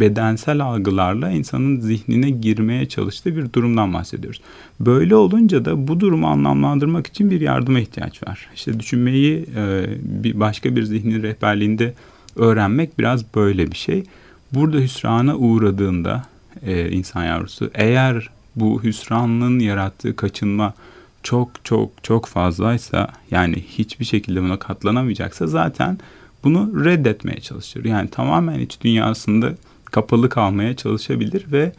bedensel 0.00 0.60
algılarla 0.60 1.30
insanın 1.30 1.80
zihnine 1.80 2.30
girmeye 2.30 2.88
çalıştığı 2.88 3.36
bir 3.36 3.52
durumdan 3.52 3.94
bahsediyoruz. 3.94 4.40
Böyle 4.80 5.16
olunca 5.16 5.64
da 5.64 5.88
bu 5.88 6.00
durumu 6.00 6.26
anlamlandırmak 6.26 7.06
için 7.06 7.30
bir 7.30 7.40
yardıma 7.40 7.80
ihtiyaç 7.80 8.22
var. 8.22 8.48
İşte 8.54 8.80
düşünmeyi 8.80 9.46
e, 9.56 9.84
bir 10.02 10.40
başka 10.40 10.76
bir 10.76 10.82
zihnin 10.82 11.22
rehberliğinde 11.22 11.94
öğrenmek 12.36 12.98
biraz 12.98 13.34
böyle 13.34 13.70
bir 13.70 13.76
şey. 13.76 14.04
Burada 14.52 14.76
hüsrana 14.76 15.36
uğradığında 15.36 16.22
e, 16.66 16.90
insan 16.90 17.24
yavrusu 17.24 17.70
eğer 17.74 18.30
bu 18.56 18.82
hüsranın 18.82 19.58
yarattığı 19.58 20.16
kaçınma 20.16 20.74
çok 21.22 21.64
çok 21.64 21.90
çok 22.04 22.26
fazlaysa 22.26 23.08
yani 23.30 23.56
hiçbir 23.56 24.04
şekilde 24.04 24.42
buna 24.42 24.58
katlanamayacaksa 24.58 25.46
zaten 25.46 25.98
bunu 26.44 26.84
reddetmeye 26.84 27.40
çalışır. 27.40 27.84
Yani 27.84 28.10
tamamen 28.10 28.58
iç 28.58 28.80
dünyasında 28.80 29.54
kapalı 29.94 30.28
kalmaya 30.28 30.76
çalışabilir 30.76 31.44
ve 31.52 31.72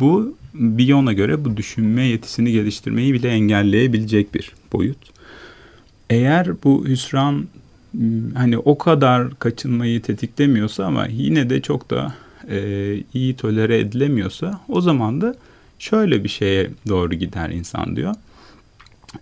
bu 0.00 0.36
Biyon'a 0.54 1.12
göre 1.12 1.44
bu 1.44 1.56
düşünme 1.56 2.02
yetisini 2.02 2.52
geliştirmeyi 2.52 3.14
bile 3.14 3.28
engelleyebilecek 3.28 4.34
bir 4.34 4.52
boyut. 4.72 4.98
Eğer 6.10 6.62
bu 6.64 6.84
hüsran 6.86 7.48
hani 8.34 8.58
o 8.58 8.78
kadar 8.78 9.38
kaçınmayı 9.38 10.02
tetiklemiyorsa 10.02 10.84
ama 10.84 11.06
yine 11.06 11.50
de 11.50 11.62
çok 11.62 11.90
da 11.90 12.14
e, 12.50 12.58
iyi 13.14 13.36
tolere 13.36 13.78
edilemiyorsa 13.78 14.60
o 14.68 14.80
zaman 14.80 15.20
da 15.20 15.34
şöyle 15.78 16.24
bir 16.24 16.28
şeye 16.28 16.70
doğru 16.88 17.14
gider 17.14 17.50
insan 17.50 17.96
diyor. 17.96 18.14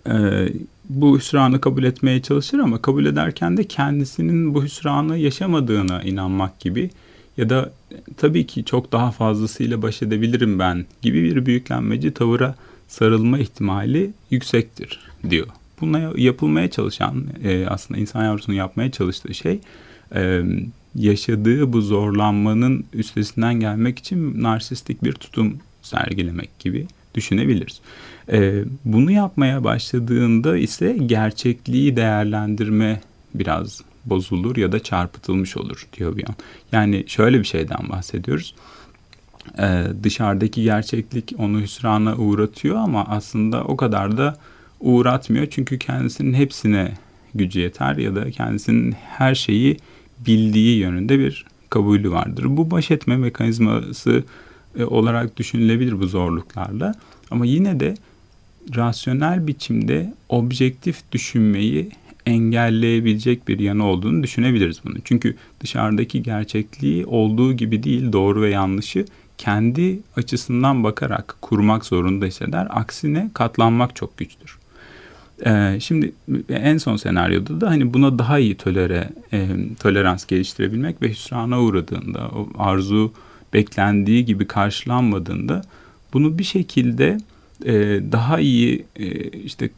E, 0.09 0.13
bu 0.89 1.17
hüsranı 1.17 1.61
kabul 1.61 1.83
etmeye 1.83 2.21
çalışır 2.21 2.59
ama 2.59 2.81
kabul 2.81 3.05
ederken 3.05 3.57
de 3.57 3.63
kendisinin 3.63 4.53
bu 4.53 4.63
hüsranı 4.63 5.17
yaşamadığına 5.17 6.01
inanmak 6.01 6.59
gibi 6.59 6.89
ya 7.37 7.49
da 7.49 7.71
tabii 8.17 8.47
ki 8.47 8.65
çok 8.65 8.91
daha 8.91 9.11
fazlasıyla 9.11 9.81
baş 9.81 10.01
edebilirim 10.01 10.59
ben 10.59 10.85
gibi 11.01 11.23
bir 11.23 11.45
büyüklenmeci 11.45 12.13
tavıra 12.13 12.55
sarılma 12.87 13.39
ihtimali 13.39 14.11
yüksektir 14.31 14.99
diyor. 15.29 15.47
Buna 15.81 16.11
yapılmaya 16.15 16.71
çalışan 16.71 17.25
e, 17.43 17.65
aslında 17.67 17.99
insan 17.99 18.23
yavrusunun 18.23 18.57
yapmaya 18.57 18.91
çalıştığı 18.91 19.33
şey 19.33 19.59
e, 20.15 20.41
yaşadığı 20.95 21.73
bu 21.73 21.81
zorlanmanın 21.81 22.85
üstesinden 22.93 23.53
gelmek 23.53 23.99
için 23.99 24.43
narsistik 24.43 25.03
bir 25.03 25.13
tutum 25.13 25.57
sergilemek 25.81 26.59
gibi 26.59 26.87
düşünebiliriz. 27.15 27.79
E, 28.31 28.63
bunu 28.85 29.11
yapmaya 29.11 29.63
başladığında 29.63 30.57
ise 30.57 30.97
gerçekliği 31.05 31.95
değerlendirme 31.95 33.01
biraz 33.33 33.81
bozulur 34.09 34.55
ya 34.55 34.71
da 34.71 34.83
çarpıtılmış 34.83 35.57
olur 35.57 35.87
diyor 35.97 36.17
bir 36.17 36.29
an. 36.29 36.35
Yani 36.71 37.03
şöyle 37.07 37.39
bir 37.39 37.45
şeyden 37.45 37.89
bahsediyoruz. 37.89 38.55
Ee, 39.59 39.83
dışarıdaki 40.03 40.63
gerçeklik 40.63 41.33
onu 41.37 41.61
hüsrana 41.61 42.15
uğratıyor 42.15 42.75
ama 42.75 43.05
aslında 43.05 43.63
o 43.63 43.77
kadar 43.77 44.17
da 44.17 44.37
uğratmıyor. 44.79 45.47
Çünkü 45.49 45.79
kendisinin 45.79 46.33
hepsine 46.33 46.93
gücü 47.35 47.59
yeter 47.59 47.95
ya 47.95 48.15
da 48.15 48.31
kendisinin 48.31 48.91
her 48.91 49.35
şeyi 49.35 49.77
bildiği 50.27 50.77
yönünde 50.77 51.19
bir 51.19 51.45
kabulü 51.69 52.11
vardır. 52.11 52.45
Bu 52.47 52.71
baş 52.71 52.91
etme 52.91 53.17
mekanizması 53.17 54.23
e, 54.79 54.83
olarak 54.83 55.37
düşünülebilir 55.37 55.99
bu 55.99 56.07
zorluklarla. 56.07 56.95
Ama 57.31 57.45
yine 57.45 57.79
de 57.79 57.95
rasyonel 58.75 59.47
biçimde 59.47 60.13
objektif 60.29 61.11
düşünmeyi 61.11 61.89
engelleyebilecek 62.27 63.47
bir 63.47 63.59
yanı 63.59 63.85
olduğunu 63.85 64.23
düşünebiliriz 64.23 64.81
bunu. 64.85 64.95
Çünkü 65.03 65.35
dışarıdaki 65.59 66.23
gerçekliği 66.23 67.05
olduğu 67.05 67.53
gibi 67.53 67.83
değil 67.83 68.11
doğru 68.11 68.41
ve 68.41 68.49
yanlışı 68.49 69.05
kendi 69.37 69.99
açısından 70.15 70.83
bakarak 70.83 71.35
kurmak 71.41 71.85
zorunda 71.85 72.25
hisseder. 72.25 72.67
Aksine 72.69 73.31
katlanmak 73.33 73.95
çok 73.95 74.17
güçtür. 74.17 74.57
Ee, 75.45 75.77
şimdi 75.79 76.13
en 76.49 76.77
son 76.77 76.95
senaryoda 76.95 77.61
da 77.61 77.69
hani 77.69 77.93
buna 77.93 78.19
daha 78.19 78.39
iyi 78.39 78.55
tolere 78.55 79.09
e, 79.33 79.47
tolerans 79.79 80.25
geliştirebilmek 80.25 81.01
ve 81.01 81.09
hüsrana 81.09 81.61
uğradığında 81.61 82.27
o 82.27 82.49
arzu 82.57 83.13
beklendiği 83.53 84.25
gibi 84.25 84.47
karşılanmadığında 84.47 85.61
bunu 86.13 86.39
bir 86.39 86.43
şekilde 86.43 87.17
e, 87.65 87.73
daha 88.11 88.39
iyi 88.39 88.85
e, 88.95 89.05
işte 89.29 89.69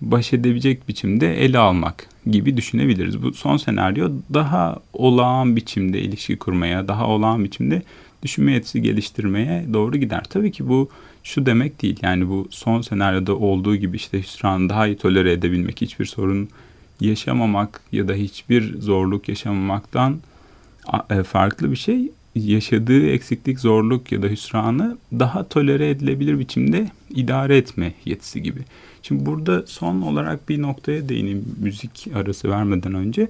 baş 0.00 0.32
edebilecek 0.32 0.88
biçimde 0.88 1.44
ele 1.44 1.58
almak 1.58 2.08
gibi 2.30 2.56
düşünebiliriz. 2.56 3.22
Bu 3.22 3.32
son 3.32 3.56
senaryo 3.56 4.10
daha 4.34 4.76
olağan 4.92 5.56
biçimde 5.56 6.00
ilişki 6.00 6.36
kurmaya, 6.36 6.88
daha 6.88 7.06
olağan 7.06 7.44
biçimde 7.44 7.82
düşünme 8.22 8.52
yetisi 8.52 8.82
geliştirmeye 8.82 9.66
doğru 9.72 9.96
gider. 9.96 10.22
Tabii 10.30 10.52
ki 10.52 10.68
bu 10.68 10.88
şu 11.22 11.46
demek 11.46 11.82
değil. 11.82 11.98
Yani 12.02 12.28
bu 12.28 12.48
son 12.50 12.80
senaryoda 12.80 13.36
olduğu 13.36 13.76
gibi 13.76 13.96
işte 13.96 14.20
hüsranı 14.20 14.68
daha 14.68 14.86
iyi 14.86 14.96
tolere 14.96 15.32
edebilmek, 15.32 15.80
hiçbir 15.80 16.04
sorun 16.04 16.48
yaşamamak 17.00 17.80
ya 17.92 18.08
da 18.08 18.14
hiçbir 18.14 18.80
zorluk 18.80 19.28
yaşamamaktan 19.28 20.20
e, 21.10 21.22
farklı 21.22 21.70
bir 21.70 21.76
şey. 21.76 22.10
Yaşadığı 22.36 23.06
eksiklik, 23.06 23.60
zorluk 23.60 24.12
ya 24.12 24.22
da 24.22 24.26
hüsranı 24.26 24.98
daha 25.12 25.48
tolere 25.48 25.90
edilebilir 25.90 26.38
biçimde 26.38 26.90
idare 27.10 27.56
etme 27.56 27.94
yetisi 28.04 28.42
gibi. 28.42 28.60
Şimdi 29.02 29.26
burada 29.26 29.66
son 29.66 30.02
olarak 30.02 30.48
bir 30.48 30.62
noktaya 30.62 31.08
değineyim 31.08 31.44
müzik 31.60 32.08
arası 32.14 32.50
vermeden 32.50 32.94
önce. 32.94 33.28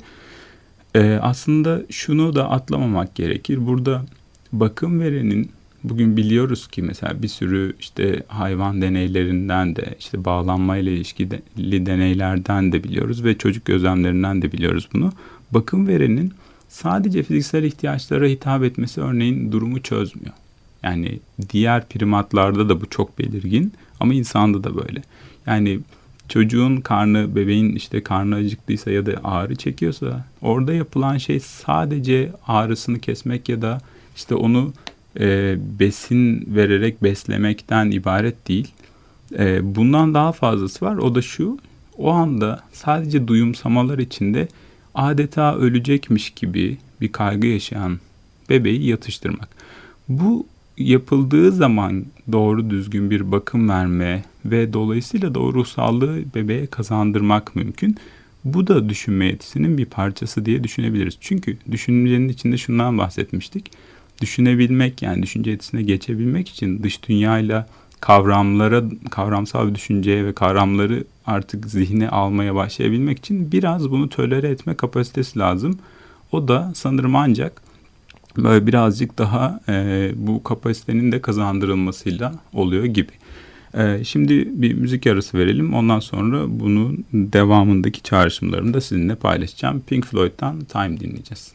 Ee, 0.95 1.19
aslında 1.23 1.83
şunu 1.91 2.35
da 2.35 2.51
atlamamak 2.51 3.15
gerekir. 3.15 3.67
Burada 3.67 4.07
bakım 4.53 5.01
verenin 5.01 5.51
bugün 5.85 6.17
biliyoruz 6.17 6.67
ki 6.67 6.83
mesela 6.83 7.23
bir 7.23 7.29
sürü 7.29 7.75
işte 7.81 8.23
hayvan 8.29 8.83
deneylerinden 8.83 9.77
de 9.77 9.95
işte 9.99 10.25
bağlanmayla 10.25 10.93
ilişkili 10.93 11.87
deneylerden 11.87 12.73
de 12.73 12.85
biliyoruz 12.85 13.25
ve 13.25 13.39
çocuk 13.39 13.65
gözlemlerinden 13.65 14.43
de 14.43 14.53
biliyoruz 14.53 14.89
bunu. 14.95 15.13
Bakım 15.51 15.89
verenin 15.89 16.33
sadece 16.69 17.23
fiziksel 17.23 17.65
ihtiyaçlara 17.65 18.27
hitap 18.27 18.65
etmesi 18.65 19.01
örneğin 19.01 19.53
durumu 19.53 19.83
çözmüyor. 19.83 20.35
Yani 20.83 21.19
diğer 21.51 21.89
primatlarda 21.89 22.69
da 22.69 22.81
bu 22.81 22.91
çok 22.91 23.19
belirgin 23.19 23.73
ama 24.01 24.15
insanda 24.15 24.65
da 24.65 24.77
böyle. 24.77 25.03
Yani 25.47 25.81
çocuğun 26.29 26.77
karnı, 26.77 27.37
bebeğin 27.37 27.75
işte 27.75 28.03
karnı 28.03 28.35
acıktıysa 28.35 28.91
ya 28.91 29.07
da 29.07 29.13
ağrı 29.25 29.57
çekiyorsa 29.57 30.25
orada 30.43 30.73
yapılan 30.73 31.19
şey 31.19 31.41
sadece 31.41 32.33
ağrısını 32.47 32.99
kesmek 32.99 33.49
ya 33.49 33.63
da 33.63 33.81
işte 34.17 34.35
onu 34.35 34.73
e, 35.21 35.57
besin 35.81 36.55
vererek 36.55 37.03
beslemekten 37.03 37.91
ibaret 37.91 38.49
değil. 38.49 38.69
E, 39.39 39.77
bundan 39.77 40.15
daha 40.15 40.33
fazlası 40.33 40.85
var. 40.85 40.97
O 40.97 41.15
da 41.15 41.23
şu, 41.23 41.59
o 41.99 42.11
anda 42.11 42.63
sadece 42.73 43.29
duyumsamalar 43.29 43.99
içinde 43.99 44.49
adeta 44.97 45.57
ölecekmiş 45.57 46.31
gibi 46.31 46.79
bir 47.01 47.13
kaygı 47.13 47.47
yaşayan 47.47 47.99
bebeği 48.51 48.87
yatıştırmak. 48.87 49.49
Bu 50.09 50.47
yapıldığı 50.79 51.53
zaman 51.53 52.05
doğru 52.33 52.71
düzgün 52.71 53.11
bir 53.11 53.33
bakım 53.33 53.69
verme 53.69 54.25
ve 54.45 54.73
dolayısıyla 54.73 55.35
da 55.35 55.41
o 55.41 55.55
ruhsallığı 55.55 56.19
bebeğe 56.35 56.67
kazandırmak 56.67 57.57
mümkün. 57.57 57.97
Bu 58.45 58.67
da 58.67 58.89
düşünme 58.89 59.27
yetisinin 59.27 59.79
bir 59.79 59.85
parçası 59.85 60.47
diye 60.47 60.65
düşünebiliriz. 60.65 61.17
Çünkü 61.21 61.57
düşüncenin 61.71 62.29
içinde 62.29 62.59
şundan 62.59 62.99
bahsetmiştik. 62.99 63.71
Düşünebilmek 64.21 65.03
yani 65.03 65.23
düşünce 65.23 65.51
yetisine 65.51 65.83
geçebilmek 65.83 66.49
için 66.49 66.83
dış 66.83 67.09
dünyayla 67.09 67.67
kavramlara, 68.01 68.83
kavramsal 69.11 69.69
bir 69.69 69.75
düşünceye 69.75 70.25
ve 70.25 70.33
kavramları 70.33 71.05
artık 71.27 71.67
zihne 71.67 72.09
almaya 72.09 72.55
başlayabilmek 72.55 73.19
için 73.19 73.53
biraz 73.53 73.91
bunu 73.91 74.09
tölere 74.09 74.49
etme 74.49 74.75
kapasitesi 74.75 75.39
lazım. 75.39 75.79
O 76.33 76.49
da 76.49 76.73
sanırım 76.75 77.17
ancak 77.17 77.63
böyle 78.37 78.67
birazcık 78.67 79.19
daha 79.19 79.61
e, 79.69 80.11
bu 80.17 80.43
kapasitenin 80.43 81.13
de 81.13 81.21
kazandırılmasıyla 81.21 82.35
oluyor 82.53 82.85
gibi. 82.85 83.13
E, 83.75 84.05
şimdi 84.05 84.49
bir 84.63 84.75
müzik 84.75 85.07
arası 85.07 85.39
verelim. 85.39 85.75
Ondan 85.75 86.01
sonra 86.01 86.45
bunun 86.49 87.05
devamındaki 87.13 88.03
çağrışımlarını 88.03 88.75
da 88.75 88.81
sizinle 88.81 89.15
paylaşacağım. 89.15 89.83
Pink 89.87 90.07
Floyd'dan 90.07 90.65
Time 90.65 91.01
dinleyeceğiz. 91.01 91.53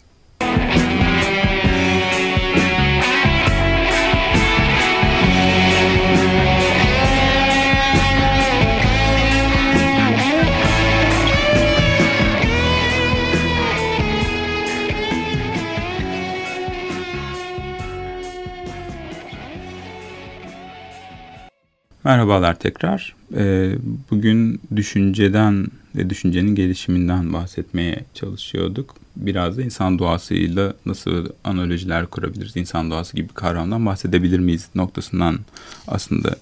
Merhabalar 22.03 22.59
tekrar. 22.59 23.15
Ee, 23.35 23.71
bugün 24.11 24.61
düşünceden 24.75 25.67
ve 25.95 26.09
düşüncenin 26.09 26.55
gelişiminden 26.55 27.33
bahsetmeye 27.33 28.05
çalışıyorduk. 28.13 28.95
Biraz 29.15 29.57
da 29.57 29.61
insan 29.61 29.99
doğasıyla 29.99 30.73
nasıl 30.85 31.29
analojiler 31.43 32.05
kurabiliriz, 32.05 32.57
insan 32.57 32.91
doğası 32.91 33.15
gibi 33.15 33.27
kavramdan 33.27 33.85
bahsedebilir 33.85 34.39
miyiz 34.39 34.69
noktasından 34.75 35.39
aslında 35.87 36.35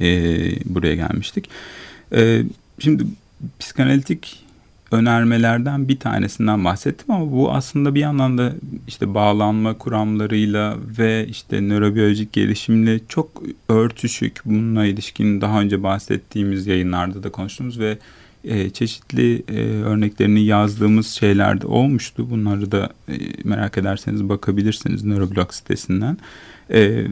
e, 0.00 0.06
buraya 0.64 0.94
gelmiştik. 0.94 1.48
E, 2.12 2.42
şimdi 2.78 3.04
psikanalitik 3.58 4.41
önermelerden 4.92 5.88
bir 5.88 5.98
tanesinden 5.98 6.64
bahsettim 6.64 7.14
ama 7.14 7.32
bu 7.32 7.52
aslında 7.52 7.94
bir 7.94 8.00
yandan 8.00 8.38
da 8.38 8.52
işte 8.88 9.14
bağlanma 9.14 9.78
kuramlarıyla 9.78 10.76
ve 10.98 11.26
işte 11.26 11.68
nörobiyolojik 11.68 12.32
gelişimle 12.32 13.00
çok 13.08 13.42
örtüşük. 13.68 14.40
Bununla 14.44 14.84
ilişkin 14.84 15.40
daha 15.40 15.60
önce 15.60 15.82
bahsettiğimiz 15.82 16.66
yayınlarda 16.66 17.22
da 17.22 17.30
konuştuğumuz 17.32 17.78
ve 17.78 17.98
e, 18.44 18.70
çeşitli 18.70 19.42
e, 19.48 19.60
örneklerini 19.64 20.44
yazdığımız 20.44 21.06
şeyler 21.06 21.60
de 21.60 21.66
olmuştu. 21.66 22.30
Bunları 22.30 22.72
da 22.72 22.90
e, 23.08 23.14
merak 23.44 23.78
ederseniz 23.78 24.28
bakabilirsiniz 24.28 25.04
Neuroblog 25.04 25.52
sitesinden. 25.52 26.18
E, 26.70 27.04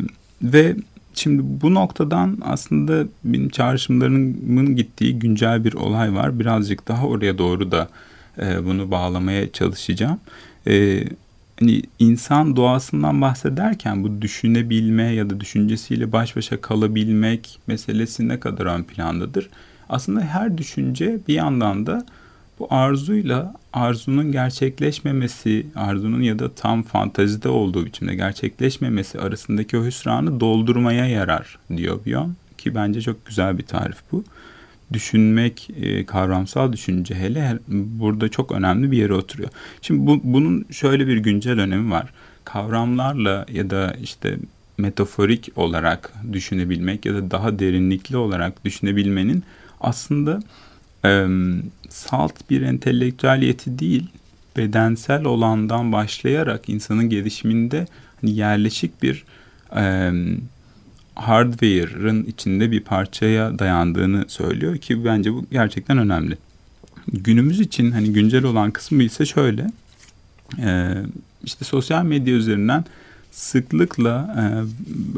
ve 0.42 0.76
Şimdi 1.14 1.42
bu 1.44 1.74
noktadan 1.74 2.38
aslında 2.42 3.04
benim 3.24 3.48
çağrışımlarımın 3.48 4.76
gittiği 4.76 5.18
güncel 5.18 5.64
bir 5.64 5.72
olay 5.72 6.14
var. 6.14 6.38
Birazcık 6.38 6.88
daha 6.88 7.06
oraya 7.06 7.38
doğru 7.38 7.72
da 7.72 7.88
e, 8.38 8.64
bunu 8.64 8.90
bağlamaya 8.90 9.52
çalışacağım. 9.52 10.20
E, 10.66 11.04
hani 11.60 11.82
insan 11.98 12.56
doğasından 12.56 13.20
bahsederken 13.20 14.04
bu 14.04 14.22
düşünebilme 14.22 15.02
ya 15.02 15.30
da 15.30 15.40
düşüncesiyle 15.40 16.12
baş 16.12 16.36
başa 16.36 16.60
kalabilmek 16.60 17.60
meselesi 17.66 18.28
ne 18.28 18.40
kadar 18.40 18.66
ön 18.66 18.82
plandadır? 18.82 19.50
Aslında 19.88 20.20
her 20.20 20.58
düşünce 20.58 21.18
bir 21.28 21.34
yandan 21.34 21.86
da 21.86 22.06
bu 22.60 22.66
arzuyla 22.70 23.54
arzunun 23.72 24.32
gerçekleşmemesi, 24.32 25.66
arzunun 25.74 26.22
ya 26.22 26.38
da 26.38 26.54
tam 26.54 26.82
fantazide 26.82 27.48
olduğu 27.48 27.86
biçimde 27.86 28.14
gerçekleşmemesi 28.14 29.20
arasındaki 29.20 29.78
o 29.78 29.84
hüsranı 29.84 30.40
doldurmaya 30.40 31.06
yarar 31.06 31.58
diyor 31.76 32.04
Bion. 32.06 32.36
Ki 32.58 32.74
bence 32.74 33.00
çok 33.00 33.26
güzel 33.26 33.58
bir 33.58 33.62
tarif 33.62 33.96
bu. 34.12 34.24
Düşünmek, 34.92 35.70
e, 35.76 36.06
kavramsal 36.06 36.72
düşünce 36.72 37.14
hele 37.14 37.58
burada 37.68 38.28
çok 38.28 38.52
önemli 38.52 38.90
bir 38.90 38.98
yere 38.98 39.14
oturuyor. 39.14 39.50
Şimdi 39.82 40.06
bu, 40.06 40.20
bunun 40.24 40.64
şöyle 40.70 41.06
bir 41.06 41.16
güncel 41.16 41.60
önemi 41.60 41.90
var. 41.90 42.12
Kavramlarla 42.44 43.46
ya 43.52 43.70
da 43.70 43.96
işte 44.02 44.36
metaforik 44.78 45.48
olarak 45.56 46.12
düşünebilmek 46.32 47.04
ya 47.04 47.14
da 47.14 47.30
daha 47.30 47.58
derinlikli 47.58 48.16
olarak 48.16 48.64
düşünebilmenin 48.64 49.44
aslında 49.80 50.40
e, 51.04 51.26
salt 51.88 52.50
bir 52.50 52.62
entelektüeliyeti 52.62 53.78
değil, 53.78 54.06
bedensel 54.56 55.24
olandan 55.24 55.92
başlayarak 55.92 56.68
insanın 56.68 57.08
gelişiminde 57.08 57.86
hani 58.20 58.30
yerleşik 58.30 59.02
bir 59.02 59.24
e, 59.76 60.12
hardware'ın 61.14 62.24
içinde 62.24 62.70
bir 62.70 62.80
parçaya 62.80 63.58
dayandığını 63.58 64.24
söylüyor 64.28 64.78
ki 64.78 65.04
bence 65.04 65.32
bu 65.32 65.46
gerçekten 65.52 65.98
önemli. 65.98 66.38
Günümüz 67.12 67.60
için 67.60 67.90
hani 67.90 68.12
güncel 68.12 68.44
olan 68.44 68.70
kısmı 68.70 69.02
ise 69.02 69.26
şöyle. 69.26 69.66
E, 70.58 70.94
işte 71.44 71.64
sosyal 71.64 72.04
medya 72.04 72.34
üzerinden 72.34 72.84
sıklıkla 73.30 74.36
e, 74.38 74.44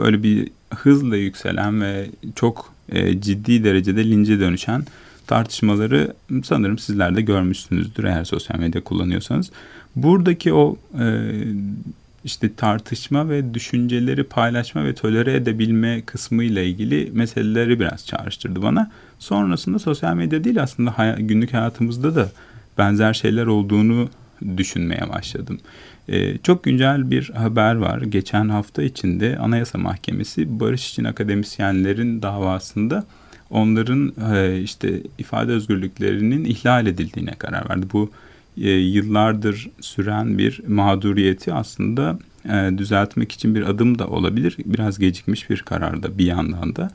böyle 0.00 0.22
bir 0.22 0.48
hızla 0.74 1.16
yükselen 1.16 1.80
ve 1.80 2.10
çok 2.34 2.74
e, 2.88 3.20
ciddi 3.20 3.64
derecede 3.64 4.10
lince 4.10 4.40
dönüşen 4.40 4.84
tartışmaları 5.26 6.14
sanırım 6.44 6.78
sizler 6.78 7.16
de 7.16 7.20
görmüşsünüzdür 7.22 8.04
eğer 8.04 8.24
sosyal 8.24 8.58
medya 8.58 8.84
kullanıyorsanız. 8.84 9.50
Buradaki 9.96 10.52
o 10.52 10.76
e, 11.00 11.30
işte 12.24 12.54
tartışma 12.54 13.28
ve 13.28 13.54
düşünceleri 13.54 14.24
paylaşma 14.24 14.84
ve 14.84 14.94
tolere 14.94 15.34
edebilme 15.34 16.02
kısmı 16.06 16.44
ile 16.44 16.66
ilgili 16.66 17.10
meseleleri 17.12 17.80
biraz 17.80 18.06
çağrıştırdı 18.06 18.62
bana. 18.62 18.90
Sonrasında 19.18 19.78
sosyal 19.78 20.14
medya 20.14 20.44
değil 20.44 20.62
aslında 20.62 20.98
hay- 20.98 21.22
günlük 21.22 21.52
hayatımızda 21.54 22.14
da 22.14 22.30
benzer 22.78 23.12
şeyler 23.12 23.46
olduğunu 23.46 24.08
düşünmeye 24.56 25.08
başladım. 25.08 25.58
Ee, 26.08 26.38
çok 26.38 26.64
güncel 26.64 27.10
bir 27.10 27.30
haber 27.30 27.74
var. 27.74 28.02
Geçen 28.02 28.48
hafta 28.48 28.82
içinde 28.82 29.38
Anayasa 29.38 29.78
Mahkemesi 29.78 30.60
barış 30.60 30.90
için 30.90 31.04
akademisyenlerin 31.04 32.22
davasında 32.22 33.04
onların 33.52 34.12
e, 34.32 34.60
işte 34.60 35.00
ifade 35.18 35.52
özgürlüklerinin 35.52 36.44
ihlal 36.44 36.86
edildiğine 36.86 37.34
karar 37.38 37.70
verdi. 37.70 37.86
Bu 37.92 38.10
e, 38.56 38.70
yıllardır 38.70 39.70
süren 39.80 40.38
bir 40.38 40.60
mağduriyeti 40.68 41.52
aslında 41.52 42.18
e, 42.44 42.78
düzeltmek 42.78 43.32
için 43.32 43.54
bir 43.54 43.62
adım 43.62 43.98
da 43.98 44.06
olabilir. 44.08 44.56
Biraz 44.64 44.98
gecikmiş 44.98 45.50
bir 45.50 45.62
kararda 45.62 46.18
bir 46.18 46.26
yandan 46.26 46.76
da. 46.76 46.90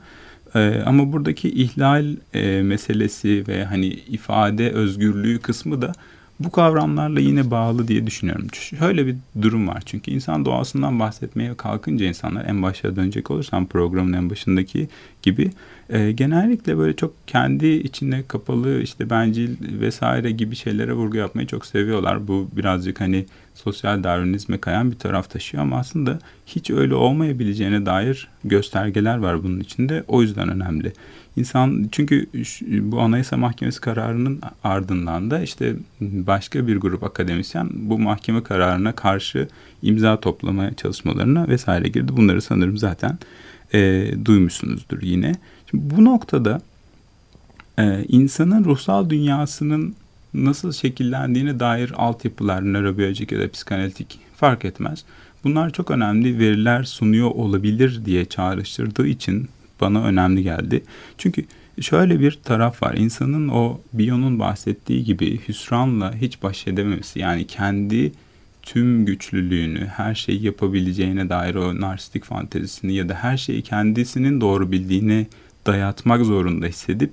ama 0.86 1.12
buradaki 1.12 1.48
ihlal 1.48 2.16
meselesi 2.62 3.44
ve 3.48 3.64
hani 3.64 3.86
ifade 3.86 4.70
özgürlüğü 4.70 5.38
kısmı 5.38 5.82
da 5.82 5.92
bu 6.40 6.50
kavramlarla 6.50 7.20
yine 7.20 7.50
bağlı 7.50 7.88
diye 7.88 8.06
düşünüyorum. 8.06 8.46
Şöyle 8.52 9.06
bir 9.06 9.16
durum 9.42 9.68
var 9.68 9.82
çünkü 9.86 10.10
insan 10.10 10.44
doğasından 10.44 11.00
bahsetmeye 11.00 11.54
kalkınca 11.54 12.06
insanlar 12.06 12.44
en 12.44 12.62
başa 12.62 12.96
dönecek 12.96 13.30
olursam 13.30 13.66
programın 13.66 14.12
en 14.12 14.30
başındaki 14.30 14.88
gibi 15.22 15.50
e, 15.90 16.12
genellikle 16.12 16.78
böyle 16.78 16.96
çok 16.96 17.14
kendi 17.26 17.66
içine 17.66 18.22
kapalı 18.28 18.80
işte 18.82 19.10
bencil 19.10 19.56
vesaire 19.80 20.30
gibi 20.30 20.56
şeylere 20.56 20.92
vurgu 20.92 21.16
yapmayı 21.16 21.46
çok 21.46 21.66
seviyorlar. 21.66 22.28
Bu 22.28 22.48
birazcık 22.56 23.00
hani 23.00 23.26
sosyal 23.54 24.04
darwinizme 24.04 24.58
kayan 24.58 24.90
bir 24.90 24.96
taraf 24.96 25.30
taşıyor 25.30 25.62
ama 25.62 25.78
aslında 25.78 26.18
hiç 26.46 26.70
öyle 26.70 26.94
olmayabileceğine 26.94 27.86
dair 27.86 28.28
göstergeler 28.44 29.18
var 29.18 29.44
bunun 29.44 29.60
içinde. 29.60 30.04
O 30.08 30.22
yüzden 30.22 30.48
önemli. 30.48 30.92
İnsan 31.36 31.88
çünkü 31.92 32.26
bu 32.70 33.00
Anayasa 33.00 33.36
Mahkemesi 33.36 33.80
kararının 33.80 34.40
ardından 34.64 35.30
da 35.30 35.40
işte 35.40 35.74
başka 36.00 36.66
bir 36.66 36.76
grup 36.76 37.02
akademisyen 37.04 37.68
bu 37.72 37.98
mahkeme 37.98 38.42
kararına 38.42 38.92
karşı 38.92 39.48
imza 39.82 40.20
toplamaya 40.20 40.74
çalışmalarına 40.74 41.48
vesaire 41.48 41.88
girdi. 41.88 42.16
Bunları 42.16 42.42
sanırım 42.42 42.78
zaten 42.78 43.18
e, 43.74 44.10
duymuşsunuzdur 44.24 45.02
yine. 45.02 45.34
Şimdi 45.70 45.96
bu 45.96 46.04
noktada 46.04 46.60
e, 47.78 48.04
insanın 48.08 48.64
ruhsal 48.64 49.10
dünyasının 49.10 49.94
nasıl 50.34 50.72
şekillendiğine 50.72 51.60
dair 51.60 51.92
altyapılar, 51.96 52.72
nörobiyolojik 52.72 53.32
ya 53.32 53.40
da 53.40 53.50
psikanalitik 53.50 54.18
fark 54.36 54.64
etmez. 54.64 55.04
Bunlar 55.44 55.70
çok 55.70 55.90
önemli 55.90 56.38
veriler 56.38 56.84
sunuyor 56.84 57.30
olabilir 57.30 58.00
diye 58.04 58.24
çağrıştırdığı 58.24 59.06
için 59.06 59.48
bana 59.80 60.04
önemli 60.04 60.42
geldi. 60.42 60.82
Çünkü 61.18 61.44
şöyle 61.80 62.20
bir 62.20 62.38
taraf 62.44 62.82
var. 62.82 62.94
İnsanın 62.94 63.48
o 63.48 63.80
Bion'un 63.92 64.38
bahsettiği 64.38 65.04
gibi 65.04 65.40
hüsranla 65.48 66.14
hiç 66.14 66.42
baş 66.42 66.66
edememesi 66.66 67.18
yani 67.18 67.46
kendi 67.46 68.12
tüm 68.62 69.06
güçlülüğünü, 69.06 69.86
her 69.86 70.14
şeyi 70.14 70.42
yapabileceğine 70.42 71.28
dair 71.28 71.54
o 71.54 71.80
narsistik 71.80 72.24
fantezisini 72.24 72.94
ya 72.94 73.08
da 73.08 73.14
her 73.14 73.36
şeyi 73.36 73.62
kendisinin 73.62 74.40
doğru 74.40 74.72
bildiğini 74.72 75.26
dayatmak 75.66 76.24
zorunda 76.24 76.66
hissedip 76.66 77.10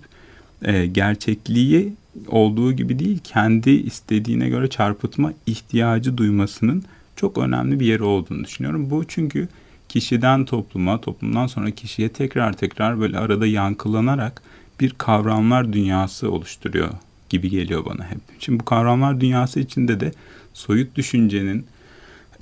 e, 0.61 0.85
gerçekliği 0.85 1.93
olduğu 2.27 2.73
gibi 2.73 2.99
değil 2.99 3.19
kendi 3.23 3.69
istediğine 3.69 4.49
göre 4.49 4.69
çarpıtma 4.69 5.33
ihtiyacı 5.45 6.17
duymasının 6.17 6.83
çok 7.15 7.37
önemli 7.37 7.79
bir 7.79 7.85
yeri 7.85 8.03
olduğunu 8.03 8.43
düşünüyorum. 8.43 8.89
Bu 8.89 9.05
çünkü 9.07 9.47
kişiden 9.89 10.45
topluma, 10.45 11.01
toplumdan 11.01 11.47
sonra 11.47 11.71
kişiye 11.71 12.09
tekrar 12.09 12.53
tekrar 12.53 12.99
böyle 12.99 13.17
arada 13.17 13.47
yankılanarak 13.47 14.41
bir 14.79 14.93
kavramlar 14.97 15.73
dünyası 15.73 16.31
oluşturuyor 16.31 16.89
gibi 17.29 17.49
geliyor 17.49 17.85
bana 17.85 18.03
hep. 18.11 18.19
Şimdi 18.39 18.59
bu 18.59 18.65
kavramlar 18.65 19.21
dünyası 19.21 19.59
içinde 19.59 19.99
de 19.99 20.11
soyut 20.53 20.95
düşüncenin 20.95 21.65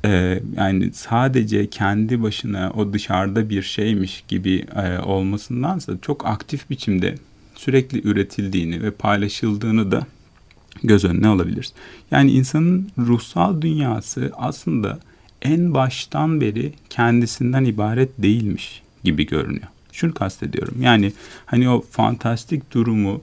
e, 0.06 0.40
yani 0.58 0.94
sadece 0.94 1.70
kendi 1.70 2.24
başına 2.24 2.72
o 2.76 2.94
dışarıda 2.94 3.50
bir 3.50 3.62
şeymiş 3.62 4.24
gibi 4.28 4.66
e, 4.76 5.00
olmasındansa 5.00 5.94
çok 6.02 6.28
aktif 6.28 6.70
biçimde 6.70 7.16
sürekli 7.56 8.08
üretildiğini 8.08 8.84
ve 8.84 8.92
paylaşıldığını 8.92 9.92
da 9.92 10.08
göz 10.84 11.06
önüne 11.06 11.28
alabiliriz. 11.28 11.74
Yani 12.12 12.32
insanın 12.32 12.90
ruhsal 12.98 13.62
dünyası 13.62 14.32
aslında 14.38 15.00
en 15.42 15.74
baştan 15.74 16.42
beri 16.42 16.74
kendisinden 16.90 17.66
ibaret 17.66 18.10
değilmiş 18.18 18.82
gibi 19.04 19.26
görünüyor. 19.26 19.68
Şunu 19.92 20.14
kastediyorum. 20.14 20.76
Yani 20.82 21.14
hani 21.46 21.70
o 21.70 21.82
fantastik 21.92 22.74
durumu 22.74 23.22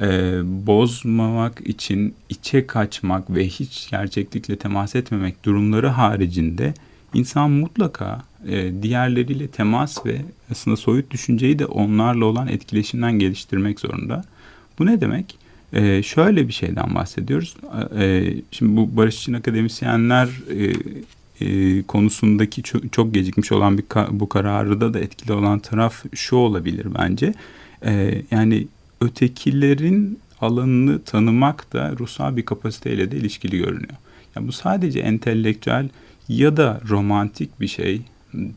e, 0.00 0.40
bozmamak 0.66 1.68
için 1.68 2.14
içe 2.28 2.66
kaçmak 2.66 3.30
ve 3.30 3.48
hiç 3.48 3.90
gerçeklikle 3.90 4.56
temas 4.56 4.94
etmemek 4.94 5.44
durumları 5.44 5.88
haricinde 5.88 6.74
insan 7.14 7.50
mutlaka 7.50 8.22
e, 8.48 8.82
diğerleriyle 8.82 9.48
temas 9.48 10.06
ve 10.06 10.22
aslında 10.50 10.76
soyut 10.76 11.10
düşünceyi 11.10 11.58
de 11.58 11.66
onlarla 11.66 12.24
olan 12.24 12.48
etkileşimden 12.48 13.18
geliştirmek 13.18 13.80
zorunda. 13.80 14.24
Bu 14.78 14.86
ne 14.86 15.00
demek? 15.00 15.38
E, 15.72 16.02
şöyle 16.02 16.48
bir 16.48 16.52
şeyden 16.52 16.94
bahsediyoruz. 16.94 17.56
E, 17.98 18.34
şimdi 18.50 18.76
bu 18.76 18.96
barış 18.96 19.18
için 19.18 19.32
akademisyenler 19.32 20.28
e, 20.50 20.72
e, 21.40 21.82
konusundaki 21.82 22.62
çok, 22.62 22.92
çok 22.92 23.14
gecikmiş 23.14 23.52
olan 23.52 23.78
bir 23.78 23.84
bu 24.10 24.28
kararı 24.28 24.94
da 24.94 25.00
etkili 25.00 25.32
olan 25.32 25.58
taraf 25.58 26.04
şu 26.14 26.36
olabilir 26.36 26.86
bence. 26.98 27.34
E, 27.84 28.22
yani 28.30 28.66
ötekilerin 29.00 30.18
alanını 30.40 31.02
tanımak 31.02 31.72
da 31.72 31.92
ruhsal 31.98 32.36
bir 32.36 32.44
kapasiteyle 32.44 33.10
de 33.10 33.16
ilişkili 33.16 33.58
görünüyor. 33.58 33.96
Yani 34.36 34.48
bu 34.48 34.52
sadece 34.52 35.00
entelektüel 35.00 35.88
ya 36.28 36.56
da 36.56 36.80
romantik 36.88 37.60
bir 37.60 37.68
şey 37.68 38.02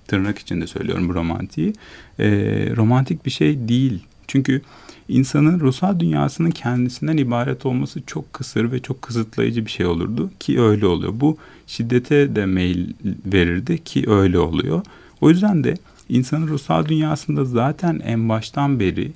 tırnak 0.07 0.39
içinde 0.39 0.67
söylüyorum 0.67 1.09
bu 1.09 1.13
romantiği 1.13 1.73
e, 2.19 2.27
romantik 2.75 3.25
bir 3.25 3.31
şey 3.31 3.67
değil. 3.67 3.99
Çünkü 4.27 4.61
insanın 5.07 5.59
ruhsal 5.59 5.99
dünyasının 5.99 6.51
kendisinden 6.51 7.17
ibaret 7.17 7.65
olması 7.65 8.01
çok 8.07 8.33
kısır 8.33 8.71
ve 8.71 8.79
çok 8.79 9.01
kısıtlayıcı 9.01 9.65
bir 9.65 9.71
şey 9.71 9.85
olurdu 9.85 10.31
ki 10.39 10.61
öyle 10.61 10.85
oluyor. 10.85 11.13
Bu 11.15 11.37
şiddete 11.67 12.35
de 12.35 12.45
meyil 12.45 12.93
verirdi 13.25 13.83
ki 13.83 14.03
öyle 14.07 14.39
oluyor. 14.39 14.81
O 15.21 15.29
yüzden 15.29 15.63
de 15.63 15.73
insanın 16.09 16.47
ruhsal 16.47 16.85
dünyasında 16.85 17.45
zaten 17.45 18.01
en 18.05 18.29
baştan 18.29 18.79
beri 18.79 19.11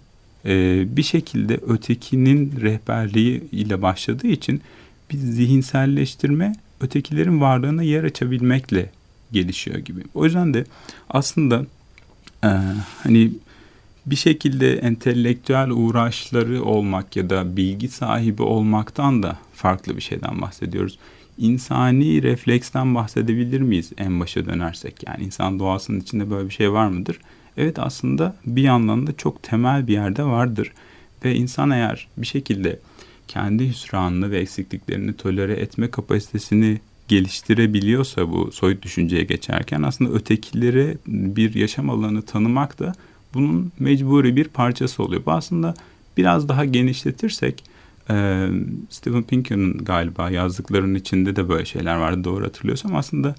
e, 0.46 0.84
bir 0.98 1.04
şekilde 1.04 1.60
ötekinin 1.68 2.54
rehberliği 2.62 3.44
ile 3.52 3.82
başladığı 3.82 4.28
için 4.28 4.62
bir 5.12 5.18
zihinselleştirme 5.18 6.56
ötekilerin 6.82 7.42
varlığına 7.42 7.84
yer 7.84 8.04
açabilmekle 8.04 8.90
gelişiyor 9.32 9.78
gibi. 9.78 10.02
O 10.14 10.26
yüzden 10.26 10.54
de 10.54 10.66
aslında 11.10 11.66
e, 12.44 12.50
hani 13.04 13.32
bir 14.06 14.16
şekilde 14.16 14.74
entelektüel 14.74 15.70
uğraşları 15.70 16.64
olmak 16.64 17.16
ya 17.16 17.30
da 17.30 17.58
bilgi 17.58 17.88
sahibi 17.88 18.42
olmaktan 18.42 19.24
da 19.24 19.38
farklı 19.54 19.96
bir 19.98 20.02
şeyden 20.02 20.42
bahsediyoruz. 20.42 21.00
İnsani 21.38 22.24
refleksten 22.24 22.96
bahsedebilir 22.96 23.62
miyiz 23.62 23.92
en 23.98 24.20
başa 24.20 24.46
dönersek? 24.46 25.04
Yani 25.08 25.24
insan 25.24 25.60
doğasının 25.60 26.00
içinde 26.00 26.30
böyle 26.30 26.50
bir 26.50 26.54
şey 26.54 26.72
var 26.72 26.88
mıdır? 26.88 27.20
Evet 27.58 27.80
aslında 27.80 28.36
bir 28.46 28.64
yandan 28.64 29.08
da 29.08 29.18
çok 29.18 29.44
temel 29.44 29.88
bir 29.88 29.94
yerde 29.94 30.24
vardır. 30.24 30.72
Ve 31.26 31.36
insan 31.36 31.72
eğer 31.72 32.08
bir 32.18 32.28
şekilde 32.28 32.80
kendi 33.28 33.70
hüsranını 33.70 34.32
ve 34.32 34.40
eksikliklerini 34.40 35.14
tolere 35.14 35.54
etme 35.54 35.92
kapasitesini 35.92 36.80
geliştirebiliyorsa 37.08 38.32
bu 38.32 38.52
soyut 38.52 38.84
düşünceye 38.84 39.24
geçerken 39.24 39.84
aslında 39.84 40.12
ötekilere 40.12 40.98
bir 41.08 41.56
yaşam 41.56 41.90
alanı 41.90 42.22
tanımak 42.22 42.80
da 42.80 42.94
bunun 43.34 43.72
mecburi 43.80 44.36
bir 44.36 44.48
parçası 44.48 45.04
oluyor. 45.04 45.26
Bu 45.26 45.32
aslında 45.32 45.74
biraz 46.18 46.50
daha 46.50 46.66
genişletirsek 46.66 47.64
Steven 48.90 49.24
Pinker'ın 49.24 49.78
galiba 49.78 50.30
yazdıklarının 50.30 50.96
içinde 50.96 51.36
de 51.36 51.50
böyle 51.50 51.66
şeyler 51.66 51.96
vardı 51.96 52.24
doğru 52.24 52.46
hatırlıyorsam 52.46 52.96
aslında 52.96 53.36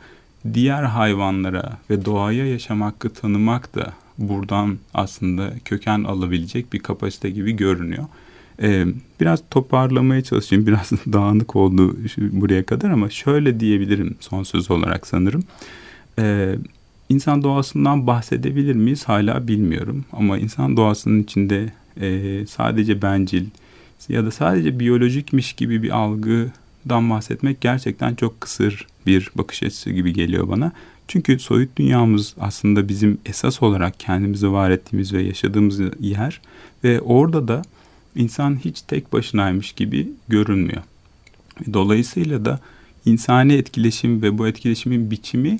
diğer 0.54 0.82
hayvanlara 0.82 1.78
ve 1.90 2.04
doğaya 2.04 2.46
yaşam 2.46 2.80
hakkı 2.80 3.10
tanımak 3.10 3.74
da 3.74 3.92
buradan 4.18 4.78
aslında 4.94 5.52
köken 5.64 6.04
alabilecek 6.04 6.72
bir 6.72 6.78
kapasite 6.78 7.30
gibi 7.30 7.52
görünüyor. 7.52 8.04
Ee, 8.62 8.86
biraz 9.20 9.42
toparlamaya 9.50 10.22
çalışayım. 10.22 10.66
Biraz 10.66 10.90
dağınık 10.90 11.56
oldu 11.56 11.96
buraya 12.16 12.66
kadar 12.66 12.90
ama 12.90 13.10
şöyle 13.10 13.60
diyebilirim 13.60 14.16
son 14.20 14.42
söz 14.42 14.70
olarak 14.70 15.06
sanırım. 15.06 15.44
Ee, 16.18 16.54
insan 17.08 17.42
doğasından 17.42 18.06
bahsedebilir 18.06 18.74
miyiz 18.74 19.04
hala 19.04 19.48
bilmiyorum. 19.48 20.04
Ama 20.12 20.38
insan 20.38 20.76
doğasının 20.76 21.22
içinde 21.22 21.72
e, 22.00 22.46
sadece 22.46 23.02
bencil 23.02 23.46
ya 24.08 24.24
da 24.24 24.30
sadece 24.30 24.80
biyolojikmiş 24.80 25.52
gibi 25.52 25.82
bir 25.82 25.90
algıdan 25.90 27.10
bahsetmek 27.10 27.60
gerçekten 27.60 28.14
çok 28.14 28.40
kısır 28.40 28.86
bir 29.06 29.30
bakış 29.34 29.62
açısı 29.62 29.90
gibi 29.90 30.12
geliyor 30.12 30.48
bana. 30.48 30.72
Çünkü 31.08 31.38
soyut 31.38 31.76
dünyamız 31.76 32.34
aslında 32.40 32.88
bizim 32.88 33.18
esas 33.26 33.62
olarak 33.62 34.00
kendimizi 34.00 34.52
var 34.52 34.70
ettiğimiz 34.70 35.12
ve 35.12 35.22
yaşadığımız 35.22 35.80
yer 36.00 36.40
ve 36.84 37.00
orada 37.00 37.48
da 37.48 37.62
insan 38.16 38.56
hiç 38.64 38.82
tek 38.82 39.12
başınaymış 39.12 39.72
gibi 39.72 40.08
görünmüyor. 40.28 40.82
Dolayısıyla 41.72 42.44
da 42.44 42.60
insani 43.04 43.52
etkileşim 43.52 44.22
ve 44.22 44.38
bu 44.38 44.46
etkileşimin 44.48 45.10
biçimi 45.10 45.58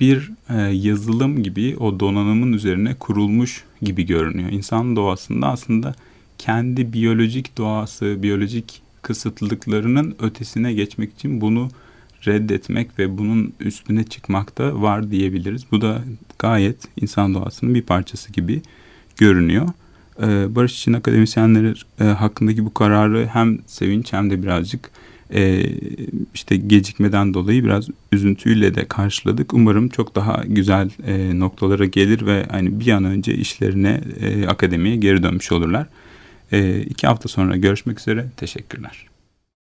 bir 0.00 0.30
e, 0.48 0.54
yazılım 0.60 1.42
gibi 1.42 1.76
o 1.80 2.00
donanımın 2.00 2.52
üzerine 2.52 2.94
kurulmuş 2.94 3.64
gibi 3.82 4.06
görünüyor. 4.06 4.50
İnsan 4.50 4.96
doğasında 4.96 5.48
aslında 5.48 5.94
kendi 6.38 6.92
biyolojik 6.92 7.58
doğası, 7.58 8.22
biyolojik 8.22 8.82
kısıtlılıklarının 9.02 10.16
ötesine 10.20 10.72
geçmek 10.72 11.12
için 11.12 11.40
bunu 11.40 11.68
reddetmek 12.26 12.98
ve 12.98 13.18
bunun 13.18 13.52
üstüne 13.60 14.04
çıkmak 14.04 14.58
da 14.58 14.82
var 14.82 15.10
diyebiliriz. 15.10 15.64
Bu 15.70 15.80
da 15.80 16.02
gayet 16.38 16.76
insan 17.00 17.34
doğasının 17.34 17.74
bir 17.74 17.82
parçası 17.82 18.32
gibi 18.32 18.62
görünüyor. 19.16 19.68
Ee, 20.22 20.54
Barış 20.54 20.72
için 20.72 20.92
akademisyenleri 20.92 21.74
e, 22.00 22.04
hakkındaki 22.04 22.64
bu 22.64 22.74
kararı 22.74 23.26
hem 23.32 23.58
sevinç 23.66 24.12
hem 24.12 24.30
de 24.30 24.42
birazcık 24.42 24.90
e, 25.34 25.62
işte 26.34 26.56
gecikmeden 26.56 27.34
dolayı 27.34 27.64
biraz 27.64 27.88
üzüntüyle 28.12 28.74
de 28.74 28.84
karşıladık. 28.84 29.54
Umarım 29.54 29.88
çok 29.88 30.14
daha 30.14 30.44
güzel 30.46 30.90
e, 31.06 31.38
noktalara 31.38 31.84
gelir 31.84 32.26
ve 32.26 32.46
hani 32.50 32.80
bir 32.80 32.92
an 32.92 33.04
önce 33.04 33.34
işlerine 33.34 34.00
akademiye 34.48 34.96
geri 34.96 35.22
dönmüş 35.22 35.52
olurlar. 35.52 35.86
İki 36.86 37.06
hafta 37.06 37.28
sonra 37.28 37.56
görüşmek 37.56 38.00
üzere. 38.00 38.26
Teşekkürler. 38.36 39.11